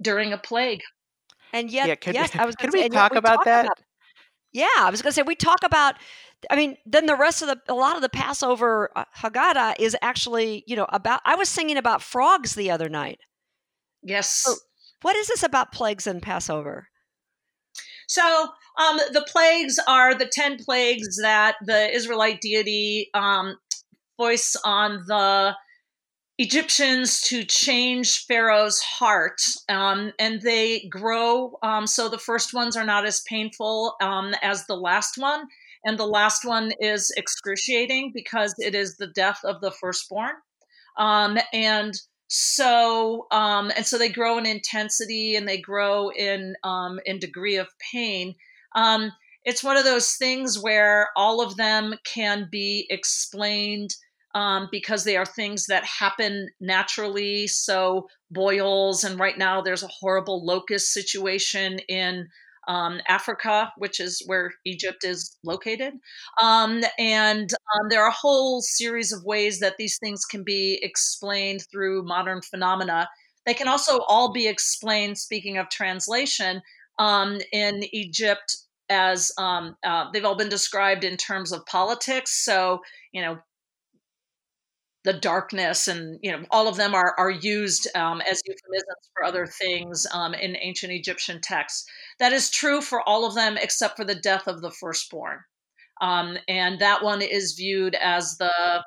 [0.00, 0.80] during a plague.
[1.52, 2.56] And yet, yeah, could, yes, I was.
[2.56, 3.64] Can we talk about talk that?
[3.66, 3.78] About,
[4.52, 5.96] yeah, I was going to say we talk about
[6.50, 9.96] I mean, then the rest of the a lot of the Passover uh, Haggadah is
[10.02, 11.20] actually, you know, about.
[11.24, 13.20] I was singing about frogs the other night.
[14.02, 14.28] Yes.
[14.28, 14.54] So
[15.02, 16.88] what is this about plagues and Passover?
[18.08, 23.56] So um, the plagues are the ten plagues that the Israelite deity um,
[24.18, 25.56] voice on the
[26.38, 31.58] Egyptians to change Pharaoh's heart, um, and they grow.
[31.62, 35.46] Um, so the first ones are not as painful um, as the last one,
[35.84, 40.32] and the last one is excruciating because it is the death of the firstborn.
[40.96, 41.94] Um, and
[42.28, 47.56] so um, and so they grow in intensity and they grow in um, in degree
[47.56, 48.34] of pain.
[48.74, 49.12] Um,
[49.44, 53.90] it's one of those things where all of them can be explained
[54.34, 57.46] um, because they are things that happen naturally.
[57.48, 62.28] So boils, and right now there's a horrible locust situation in
[62.68, 65.94] um, Africa, which is where Egypt is located.
[66.40, 70.78] Um, and um, there are a whole series of ways that these things can be
[70.82, 73.08] explained through modern phenomena.
[73.46, 76.62] They can also all be explained, speaking of translation,
[76.98, 78.56] um, in Egypt
[78.88, 82.44] as um, uh, they've all been described in terms of politics.
[82.44, 82.80] So,
[83.12, 83.38] you know,
[85.04, 89.24] the darkness and you know all of them are are used um, as euphemisms for
[89.24, 91.84] other things um, in ancient Egyptian texts.
[92.18, 95.40] That is true for all of them except for the death of the firstborn,
[96.00, 98.84] um, and that one is viewed as the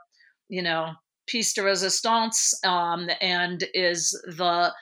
[0.50, 0.94] you know
[1.28, 4.74] piece de resistance um, and is the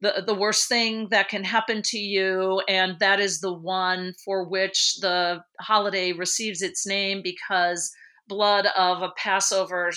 [0.00, 2.62] the, the worst thing that can happen to you.
[2.68, 7.92] And that is the one for which the holiday receives its name because
[8.26, 9.90] blood of a Passover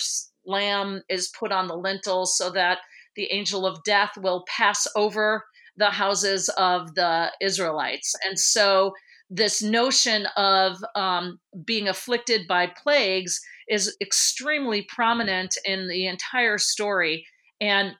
[0.46, 2.78] lamb is put on the lintels so that
[3.16, 5.44] the angel of death will pass over
[5.76, 8.14] the houses of the Israelites.
[8.26, 8.92] And so,
[9.30, 17.26] this notion of um, being afflicted by plagues is extremely prominent in the entire story.
[17.60, 17.94] And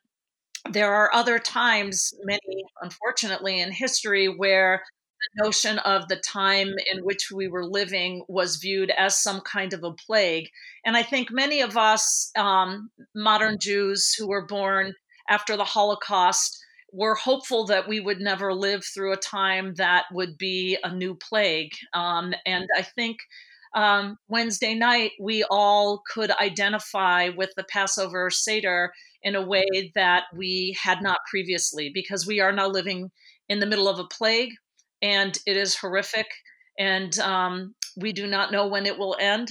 [0.71, 4.83] there are other times, many unfortunately in history, where
[5.37, 9.73] the notion of the time in which we were living was viewed as some kind
[9.73, 10.49] of a plague.
[10.85, 14.95] And I think many of us, um, modern Jews who were born
[15.29, 16.59] after the Holocaust,
[16.93, 21.15] were hopeful that we would never live through a time that would be a new
[21.15, 21.73] plague.
[21.93, 23.17] Um, and I think
[23.75, 30.25] um, Wednesday night, we all could identify with the Passover Seder in a way that
[30.37, 33.11] we had not previously, because we are now living
[33.49, 34.51] in the middle of a plague
[35.05, 36.27] and it is horrific.
[36.79, 39.51] And um, we do not know when it will end.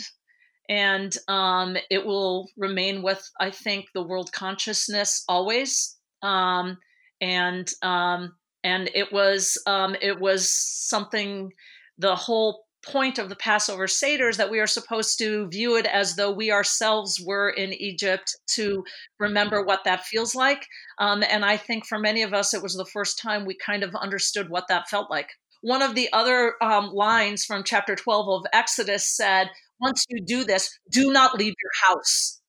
[0.68, 5.96] And um, it will remain with, I think, the world consciousness always.
[6.24, 6.78] Um,
[7.22, 8.34] and um,
[8.64, 11.52] and it was um, it was something.
[12.00, 15.86] The whole point of the Passover Seder is that we are supposed to view it
[15.86, 18.84] as though we ourselves were in Egypt to
[19.20, 20.66] remember what that feels like.
[20.98, 23.84] Um, and I think for many of us, it was the first time we kind
[23.84, 25.30] of understood what that felt like.
[25.64, 29.50] One of the other um, lines from chapter 12 of Exodus said,
[29.80, 32.42] Once you do this, do not leave your house.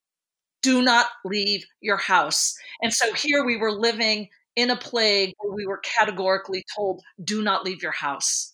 [0.62, 2.54] Do not leave your house.
[2.82, 7.40] And so here we were living in a plague where we were categorically told, do
[7.40, 8.53] not leave your house.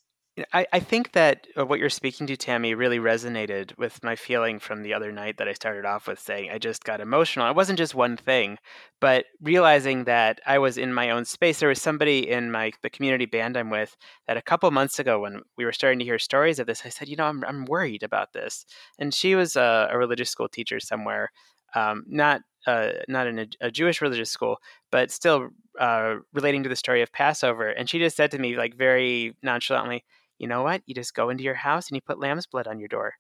[0.53, 4.59] I, I think that uh, what you're speaking to, Tammi, really resonated with my feeling
[4.59, 7.49] from the other night that I started off with saying I just got emotional.
[7.49, 8.59] It wasn't just one thing,
[9.01, 11.59] but realizing that I was in my own space.
[11.59, 15.20] There was somebody in my the community band I'm with that a couple months ago,
[15.20, 17.64] when we were starting to hear stories of this, I said, you know, I'm I'm
[17.64, 18.64] worried about this.
[18.99, 21.30] And she was a, a religious school teacher somewhere,
[21.74, 24.59] um, not uh, not in a, a, Jewish religious school,
[24.91, 27.70] but still uh, relating to the story of Passover.
[27.70, 30.05] And she just said to me, like very nonchalantly,
[30.41, 30.82] "You know what?
[30.86, 33.14] You just go into your house and you put lamb's blood on your door."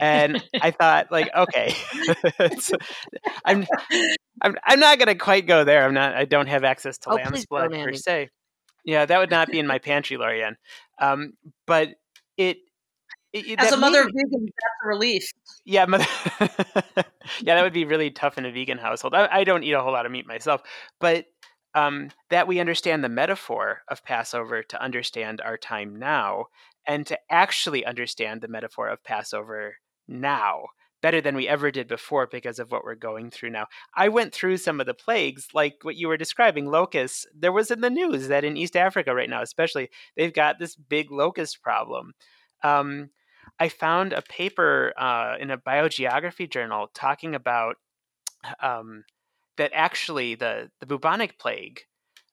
[0.00, 1.74] And I thought, like, okay,
[3.44, 3.66] I'm,
[4.40, 5.84] I'm, I'm not gonna quite go there.
[5.84, 6.14] I'm not.
[6.14, 8.30] I don't have access to oh, lamb's blood per se.
[8.84, 10.56] Yeah, that would not be in my pantry, Lori Anne.
[11.00, 11.32] Um,
[11.66, 11.90] but
[12.36, 12.58] it
[13.58, 15.32] as a mother of vegan, that's a relief.
[15.64, 16.06] Yeah, mother,
[17.40, 19.14] yeah, that would be really tough in a vegan household.
[19.14, 20.62] I, I don't eat a whole lot of meat myself,
[21.00, 21.26] but
[21.74, 26.46] um, that we understand the metaphor of Passover to understand our time now,
[26.86, 30.66] and to actually understand the metaphor of Passover now
[31.04, 33.66] better than we ever did before because of what we're going through now.
[33.94, 37.26] I went through some of the plagues, like what you were describing, locusts.
[37.38, 40.76] There was in the news that in East Africa right now, especially, they've got this
[40.76, 42.14] big locust problem.
[42.62, 43.10] Um,
[43.60, 47.76] I found a paper uh, in a biogeography journal talking about
[48.62, 49.04] um,
[49.56, 51.82] that actually the, the bubonic plague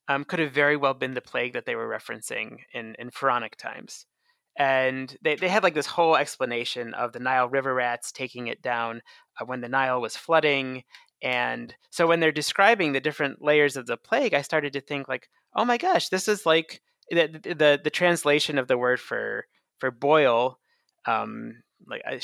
[0.08, 3.56] um, could have very well been the plague that they were referencing in, in pharaonic
[3.56, 4.06] times.
[4.58, 8.60] And they, they had like this whole explanation of the Nile river rats taking it
[8.60, 9.00] down
[9.40, 10.82] uh, when the Nile was flooding.
[11.22, 15.08] And so when they're describing the different layers of the plague, I started to think
[15.08, 19.46] like, oh my gosh, this is like the, the, the translation of the word for
[19.78, 20.60] for boil
[21.06, 22.18] um, like uh,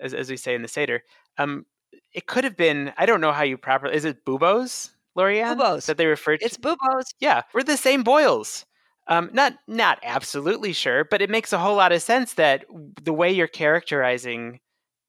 [0.00, 1.02] as, as we say in the Seder.
[1.38, 1.66] Um,
[2.12, 5.56] it could have been, I don't know how you properly, is it buboes, Lori Anne?
[5.56, 5.86] Buboes.
[5.86, 6.44] That they refer to?
[6.44, 7.06] It's buboes.
[7.20, 8.64] Yeah, we're the same boils.
[9.06, 12.64] Um, not not absolutely sure, but it makes a whole lot of sense that
[13.02, 14.60] the way you're characterizing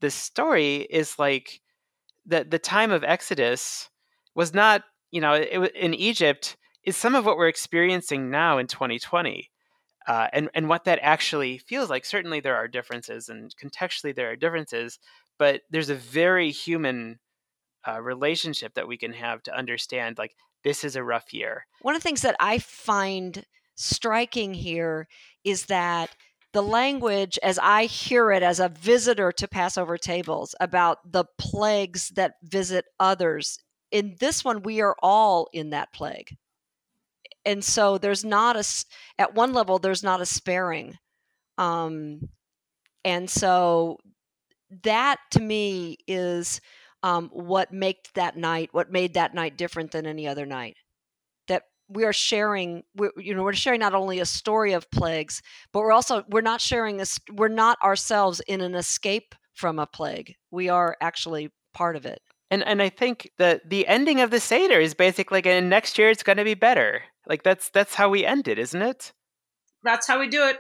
[0.02, 1.62] the story is like
[2.26, 3.90] that the time of Exodus
[4.36, 8.68] was not, you know, it, in Egypt is some of what we're experiencing now in
[8.68, 9.50] 2020
[10.08, 12.06] uh, and and what that actually feels like.
[12.06, 15.00] Certainly, there are differences, and contextually there are differences,
[15.38, 17.20] but there's a very human
[17.88, 21.66] uh, relationship that we can have to understand like this is a rough year.
[21.82, 25.08] One of the things that I find striking here
[25.44, 26.16] is that
[26.54, 32.10] the language, as I hear it as a visitor to Passover tables, about the plagues
[32.16, 33.60] that visit others.
[33.92, 36.36] In this one, we are all in that plague
[37.46, 38.66] and so there's not a
[39.20, 40.98] at one level there's not a sparing
[41.58, 42.28] um,
[43.06, 43.98] and so
[44.84, 46.62] that to me is
[47.04, 50.78] um, what made that night what made that night different than any other night
[51.48, 55.42] that we are sharing we, you know we're sharing not only a story of plagues
[55.72, 59.86] but we're also we're not sharing this we're not ourselves in an escape from a
[59.86, 62.22] plague we are actually part of it
[62.52, 65.98] And and I think that the ending of the Seder is basically like, and next
[65.98, 67.02] year it's going to be better.
[67.28, 69.14] Like that's that's how we end it, isn't it?
[69.86, 70.58] That's how we do it.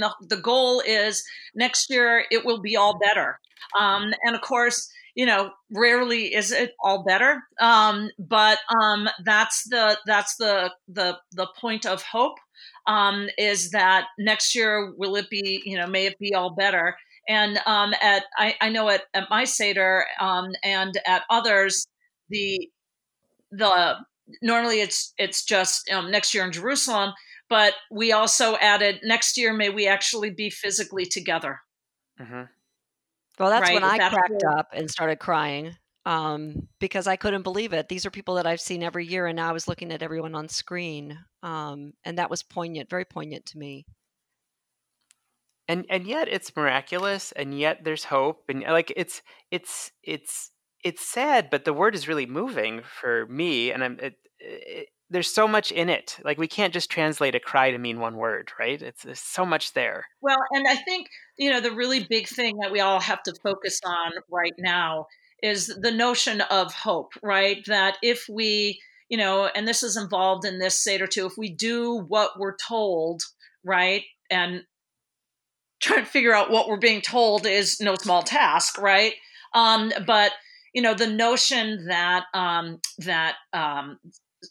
[0.00, 3.38] The, the goal is next year it will be all better.
[3.78, 7.42] Um, and of course, you know, rarely is it all better.
[7.60, 12.38] Um, but um, that's the that's the the the point of hope
[12.86, 16.96] um, is that next year will it be you know may it be all better
[17.28, 21.86] and um, at I, I, know at, at my seder um, and at others
[22.30, 22.68] the
[23.52, 23.96] the
[24.42, 27.12] normally it's it's just um, next year in jerusalem
[27.48, 31.60] but we also added next year may we actually be physically together
[32.20, 32.42] mm-hmm.
[33.38, 33.74] well that's right?
[33.74, 35.74] when i that's cracked up and started crying
[36.08, 37.90] um, because I couldn't believe it.
[37.90, 40.34] These are people that I've seen every year, and now I was looking at everyone
[40.34, 43.84] on screen, um, and that was poignant, very poignant to me.
[45.68, 49.20] And and yet it's miraculous, and yet there's hope, and like it's
[49.50, 50.50] it's it's
[50.82, 53.98] it's sad, but the word is really moving for me, and I'm.
[54.00, 56.18] It, it, there's so much in it.
[56.24, 58.80] Like we can't just translate a cry to mean one word, right?
[58.80, 60.06] It's there's so much there.
[60.20, 63.34] Well, and I think you know the really big thing that we all have to
[63.42, 65.06] focus on right now
[65.42, 67.64] is the notion of hope, right?
[67.66, 71.48] That if we, you know, and this is involved in this Seder too, if we
[71.48, 73.22] do what we're told,
[73.64, 74.02] right?
[74.30, 74.64] And
[75.80, 79.14] trying to figure out what we're being told is no small task, right?
[79.54, 80.32] Um, but
[80.74, 83.98] you know, the notion that um, that um,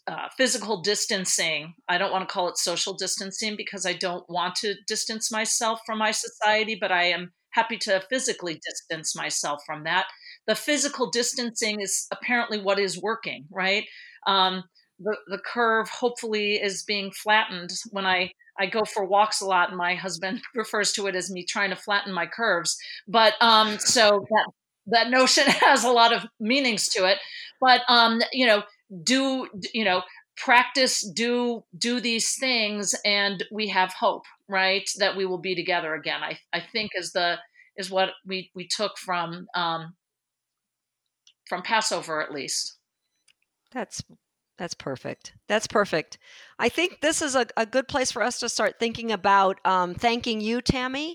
[0.06, 1.74] uh, physical distancing.
[1.88, 5.80] I don't want to call it social distancing because I don't want to distance myself
[5.86, 10.06] from my society, but I am happy to physically distance myself from that
[10.48, 13.84] the physical distancing is apparently what is working, right?
[14.26, 14.64] Um,
[14.98, 19.68] the, the curve hopefully is being flattened when I, I go for walks a lot
[19.68, 22.76] and my husband refers to it as me trying to flatten my curves.
[23.06, 24.50] But um, so that,
[24.86, 27.18] that notion has a lot of meanings to it.
[27.60, 28.62] But, um, you know,
[29.04, 30.02] do, you know,
[30.36, 34.88] practice, do, do these things and we have hope, right?
[34.98, 36.22] That we will be together again.
[36.22, 37.36] I, I think is the,
[37.76, 39.94] is what we, we took from um,
[41.48, 42.76] from Passover at least.
[43.72, 44.02] That's
[44.58, 45.34] that's perfect.
[45.48, 46.18] That's perfect.
[46.58, 49.94] I think this is a, a good place for us to start thinking about um,
[49.94, 51.14] thanking you, Tammy,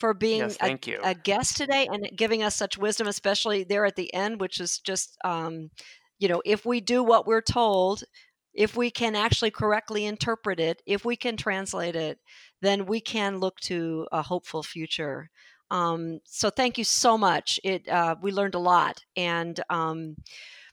[0.00, 0.98] for being yes, a, you.
[1.04, 4.80] a, guest today and giving us such wisdom, especially there at the end, which is
[4.80, 5.70] just, um,
[6.20, 8.04] you know, if we do what we're told,
[8.54, 12.18] if we can actually correctly interpret it, if we can translate it,
[12.62, 15.30] then we can look to a hopeful future.
[15.70, 17.58] Um, so thank you so much.
[17.64, 19.04] It uh, we learned a lot.
[19.16, 20.16] And um,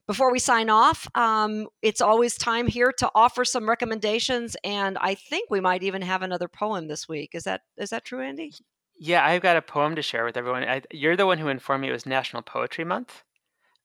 [0.05, 4.57] before we sign off, um, it's always time here to offer some recommendations.
[4.63, 7.31] And I think we might even have another poem this week.
[7.33, 8.53] Is that is that true, Andy?
[8.99, 10.63] Yeah, I've got a poem to share with everyone.
[10.63, 13.23] I, you're the one who informed me it was National Poetry Month.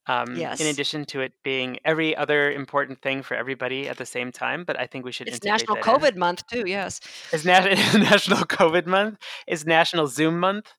[0.07, 0.61] Um, yes.
[0.61, 4.65] In addition to it being every other important thing for everybody at the same time,
[4.65, 5.29] but I think we should.
[5.29, 6.19] It's National COVID in.
[6.19, 6.65] Month too.
[6.67, 7.01] Yes.
[7.33, 9.19] It's Na- National COVID Month.
[9.47, 10.73] It's National Zoom Month.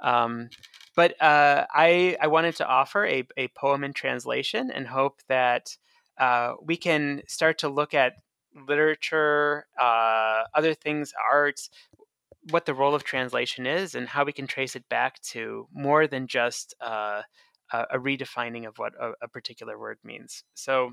[0.00, 0.50] Um,
[0.94, 5.76] but uh, I I wanted to offer a a poem in translation and hope that
[6.18, 8.14] uh, we can start to look at
[8.66, 11.70] literature, uh, other things, arts,
[12.50, 16.06] what the role of translation is, and how we can trace it back to more
[16.06, 16.74] than just
[17.72, 20.44] uh, a, redefining of what a, a, particular word means.
[20.54, 20.92] So,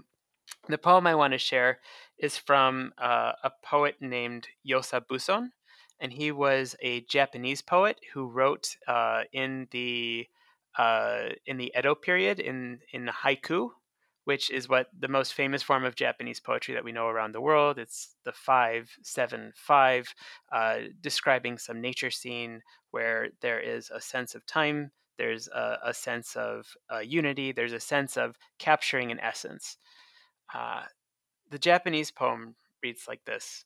[0.67, 1.79] the poem I want to share
[2.17, 5.51] is from uh, a poet named Yosa Buson,
[5.99, 10.27] and he was a Japanese poet who wrote uh, in the
[10.77, 13.69] uh, in the Edo period in in haiku,
[14.25, 17.41] which is what the most famous form of Japanese poetry that we know around the
[17.41, 17.79] world.
[17.79, 20.13] It's the five seven five,
[20.51, 22.61] uh, describing some nature scene
[22.91, 27.73] where there is a sense of time there's a, a sense of uh, unity, there's
[27.73, 29.77] a sense of capturing an essence.
[30.53, 30.83] Uh,
[31.49, 33.65] the Japanese poem reads like this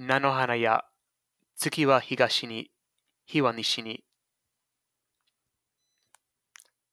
[0.00, 0.80] Nanohana ya
[1.60, 2.70] tsuki wa higashi ni,
[3.26, 4.04] hi wa nishi ni.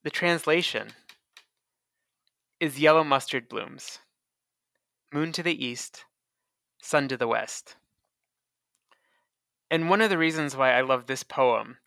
[0.04, 0.90] The translation
[2.60, 4.00] is yellow mustard blooms,
[5.12, 6.06] moon to the east,
[6.82, 7.76] sun to the west.
[9.70, 11.78] And one of the reasons why I love this poem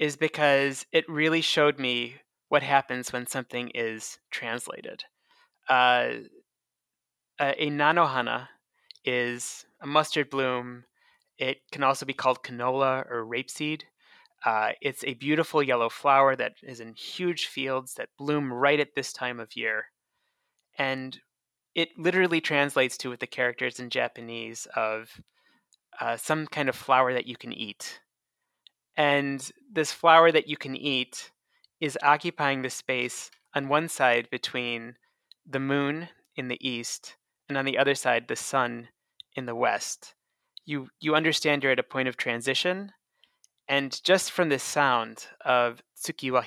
[0.00, 2.16] is because it really showed me
[2.48, 5.04] what happens when something is translated.
[5.68, 6.12] Uh,
[7.38, 8.48] a nanohana
[9.04, 10.84] is a mustard bloom.
[11.38, 13.82] It can also be called canola or rapeseed.
[14.44, 18.94] Uh, it's a beautiful yellow flower that is in huge fields that bloom right at
[18.96, 19.84] this time of year.
[20.78, 21.18] And
[21.74, 25.20] it literally translates to with the characters in Japanese of
[26.00, 28.00] uh, some kind of flower that you can eat.
[28.96, 31.30] And this flower that you can eat
[31.80, 34.96] is occupying the space on one side between
[35.48, 37.16] the moon in the east
[37.48, 38.88] and on the other side the sun
[39.34, 40.14] in the west.
[40.64, 42.92] You you understand you're at a point of transition
[43.70, 46.42] and just from this sound of tsuki wa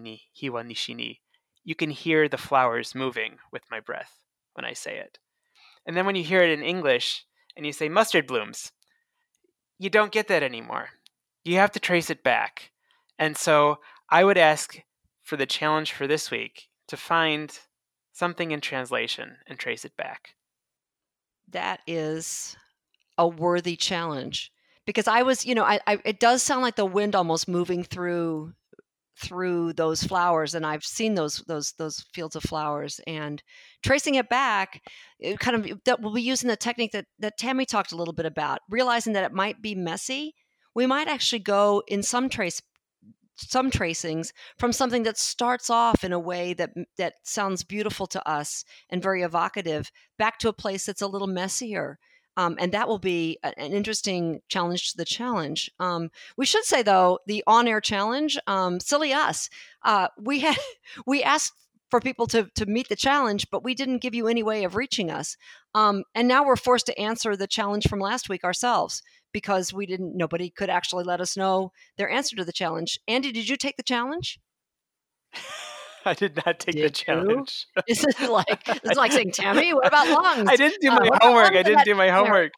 [0.00, 1.20] ni, hiwa nishi ni,
[1.64, 4.20] you can hear the flowers moving with my breath
[4.54, 5.18] when I say it.
[5.84, 7.24] And then when you hear it in English
[7.56, 8.70] and you say mustard blooms,
[9.80, 10.90] you don't get that anymore.
[11.48, 12.72] You have to trace it back.
[13.18, 13.78] And so
[14.10, 14.82] I would ask
[15.22, 17.58] for the challenge for this week to find
[18.12, 20.34] something in translation and trace it back.
[21.50, 22.54] That is
[23.16, 24.52] a worthy challenge
[24.84, 27.82] because I was, you know, I, I it does sound like the wind almost moving
[27.82, 28.52] through
[29.16, 33.42] through those flowers and I've seen those those those fields of flowers and
[33.82, 34.82] tracing it back
[35.18, 38.14] it kind of that we'll be using the technique that that Tammi talked a little
[38.14, 40.36] bit about realizing that it might be messy
[40.78, 42.62] we might actually go in some trace
[43.34, 48.28] some tracings from something that starts off in a way that that sounds beautiful to
[48.28, 51.98] us and very evocative back to a place that's a little messier
[52.36, 55.68] um, and that will be an interesting challenge to the challenge.
[55.80, 59.50] Um, we should say though, the on-air challenge, um, silly us,
[59.82, 60.56] uh, we had
[61.06, 61.54] we asked
[61.90, 64.76] for people to to meet the challenge, but we didn't give you any way of
[64.76, 65.36] reaching us.
[65.74, 69.02] Um, and now we're forced to answer the challenge from last week ourselves
[69.32, 70.16] because we didn't.
[70.16, 72.98] Nobody could actually let us know their answer to the challenge.
[73.06, 74.38] Andy, did you take the challenge?
[76.04, 77.66] I did not take did the challenge.
[77.86, 80.48] Is it like it's like saying, Tammi, what about lungs?
[80.48, 81.52] I didn't do my uh, homework.
[81.52, 82.52] I didn't do my homework.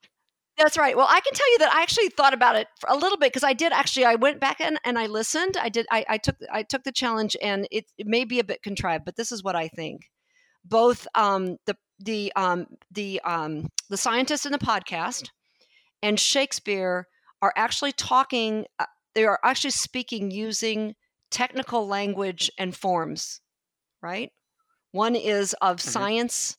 [0.57, 0.97] That's right.
[0.97, 3.45] Well, I can tell you that I actually thought about it a little bit because
[3.45, 4.05] I did actually.
[4.05, 5.57] I went back in and I listened.
[5.57, 5.87] I did.
[5.91, 6.37] I, I took.
[6.53, 9.43] I took the challenge, and it, it, may be a bit contrived, but this is
[9.43, 10.03] what I think.
[10.65, 15.31] Both um, the the um, the um, the scientist in the podcast
[16.03, 17.07] and Shakespeare
[17.43, 18.67] are actually talking.
[18.79, 20.95] Uh, they are actually speaking using
[21.31, 23.41] technical language and forms,
[24.03, 24.31] right?
[24.93, 25.91] One is of mm-hmm.
[25.91, 26.57] science,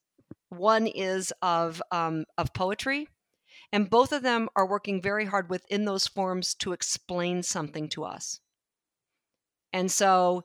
[0.50, 3.08] one is of um, of poetry,
[3.72, 8.04] and both of them are working very hard within those forms to explain something to
[8.04, 8.40] us.
[9.74, 10.44] And so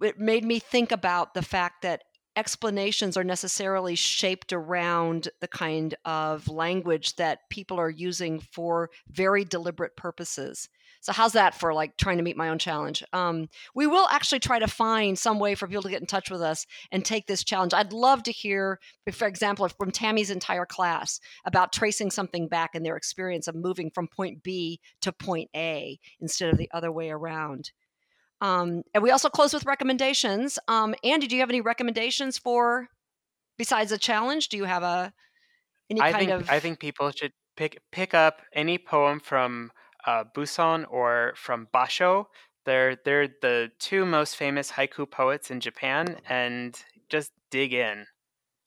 [0.00, 2.02] it made me think about the fact that
[2.36, 9.44] explanations are necessarily shaped around the kind of language that people are using for very
[9.44, 10.68] deliberate purposes.
[11.02, 13.02] So how's that for like trying to meet my own challenge?
[13.12, 16.30] Um, we will actually try to find some way for people to get in touch
[16.30, 17.74] with us and take this challenge.
[17.74, 18.78] I'd love to hear,
[19.10, 23.90] for example, from Tammi's entire class about tracing something back in their experience of moving
[23.90, 27.72] from point B to point A instead of the other way around.
[28.42, 30.58] Um, and we also close with recommendations.
[30.66, 32.88] Um, Andy, do you have any recommendations for
[33.56, 34.48] besides a challenge?
[34.48, 35.12] Do you have a
[35.88, 36.50] any I kind think, of?
[36.50, 39.70] I think people should pick pick up any poem from
[40.06, 42.26] uh, Buson or from Basho.
[42.66, 46.76] They're they're the two most famous haiku poets in Japan, and
[47.08, 48.06] just dig in.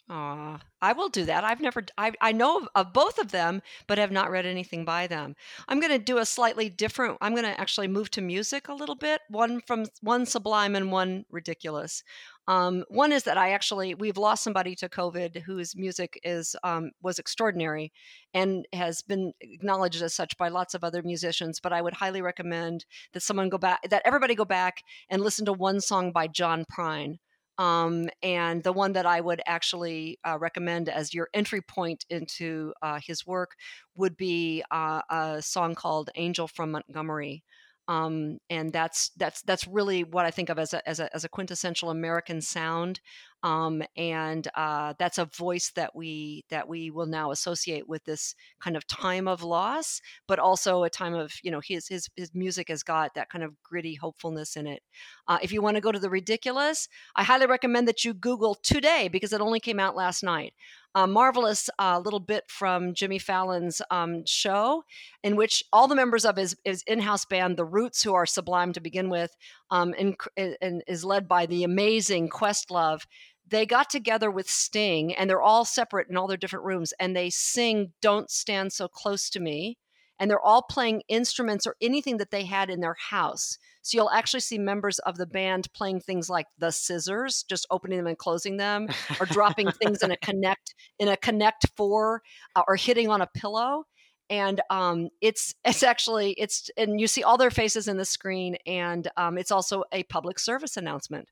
[0.08, 1.44] Aw, I will do that.
[1.44, 4.86] I've never, I, I know of, of both of them, but have not read anything
[4.86, 5.36] by them.
[5.68, 8.74] I'm going to do a slightly different, I'm going to actually move to music a
[8.76, 12.04] little bit, one from one sublime and one ridiculous.
[12.48, 16.92] Um, one is that I actually, we've lost somebody to COVID whose music is, um,
[17.02, 17.92] was extraordinary
[18.32, 21.60] and has been acknowledged as such by lots of other musicians.
[21.60, 25.46] But I would highly recommend that someone go back, that everybody go back and listen
[25.46, 27.18] to one song by John Prine.
[27.58, 32.74] Um, and the one that I would actually uh, recommend as your entry point into
[32.82, 33.56] uh, his work
[33.96, 37.44] would be uh, a song called "Angel from Montgomery."
[37.88, 41.24] Um, and that's that's that's really what I think of as a as a, as
[41.24, 43.00] a quintessential American sound.
[43.44, 48.34] Um, and uh, that's a voice that we that we will now associate with this
[48.60, 52.34] kind of time of loss, but also a time of you know his his his
[52.34, 54.82] music has got that kind of gritty hopefulness in it.
[55.28, 58.56] Uh, if you want to go to the ridiculous, I highly recommend that you Google
[58.56, 60.54] today because it only came out last night
[60.96, 64.86] a marvelous uh, little bit from Jimmy Fallon's um, show,
[65.24, 68.72] in which all the members of his, his in-house band, the Roots, who are sublime
[68.74, 69.36] to begin with,
[69.70, 70.16] um, and,
[70.62, 73.02] and, is led by the amazing Questlove.
[73.46, 77.14] They got together with Sting, and they're all separate in all their different rooms, and
[77.14, 79.78] they sing "Don't Stand So Close to Me."
[80.20, 83.58] And they're all playing instruments or anything that they had in their house.
[83.82, 88.00] So you'll actually see members of the band playing things like the scissors, just opening
[88.00, 88.88] them and closing them,
[89.20, 92.22] or dropping things in a connect in a connect four,
[92.56, 93.86] uh, or hitting on a pillow.
[94.30, 98.58] And um, it's it's actually it's and you see all their faces in the screen,
[98.66, 101.30] and um, it's also a public service announcement.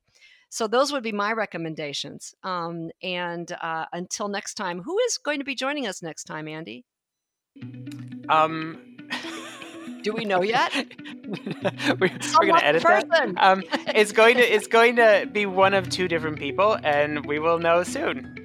[0.50, 2.36] So those would be my recommendations.
[2.44, 6.48] Um, and uh, until next time, who is going to be joining us next time,
[6.48, 6.86] Andy?
[8.30, 8.80] Um,
[10.04, 10.74] Do we know yet?
[11.26, 13.10] we're, we're going to edit person.
[13.10, 13.34] that.
[13.38, 17.40] Um, it's going to it's going to be one of two different people, and we
[17.40, 18.43] will know soon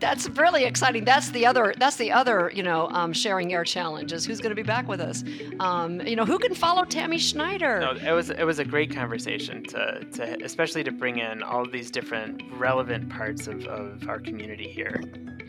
[0.00, 1.04] that's really exciting.
[1.04, 1.74] That's the other.
[1.78, 2.50] That's the other.
[2.54, 5.24] You know, um, sharing air challenge is who's going to be back with us.
[5.60, 7.80] Um, you know, who can follow Tammi Schneider?
[7.80, 11.66] No, it was it was a great conversation to, to especially to bring in all
[11.66, 15.02] these different relevant parts of, of our community here.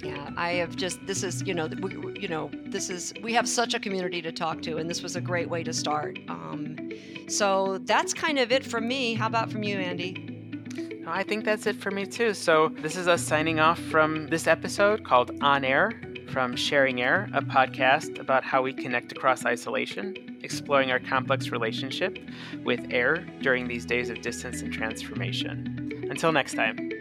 [0.04, 3.48] Yeah, I have just this is you know we, you know this is we have
[3.48, 6.20] such a community to talk to, and this was a great way to start.
[6.30, 6.92] Um,
[7.28, 9.14] so that's kind of it from me.
[9.14, 10.37] How about from you, Andy?
[11.10, 12.34] I think that's it for me too.
[12.34, 15.94] So, this is us signing off from this episode called On Air
[16.32, 22.20] from Sharing Air, a podcast about how we connect across isolation, exploring our complex relationship
[22.66, 26.08] with air during these days of distance and transformation.
[26.10, 26.97] Until next time.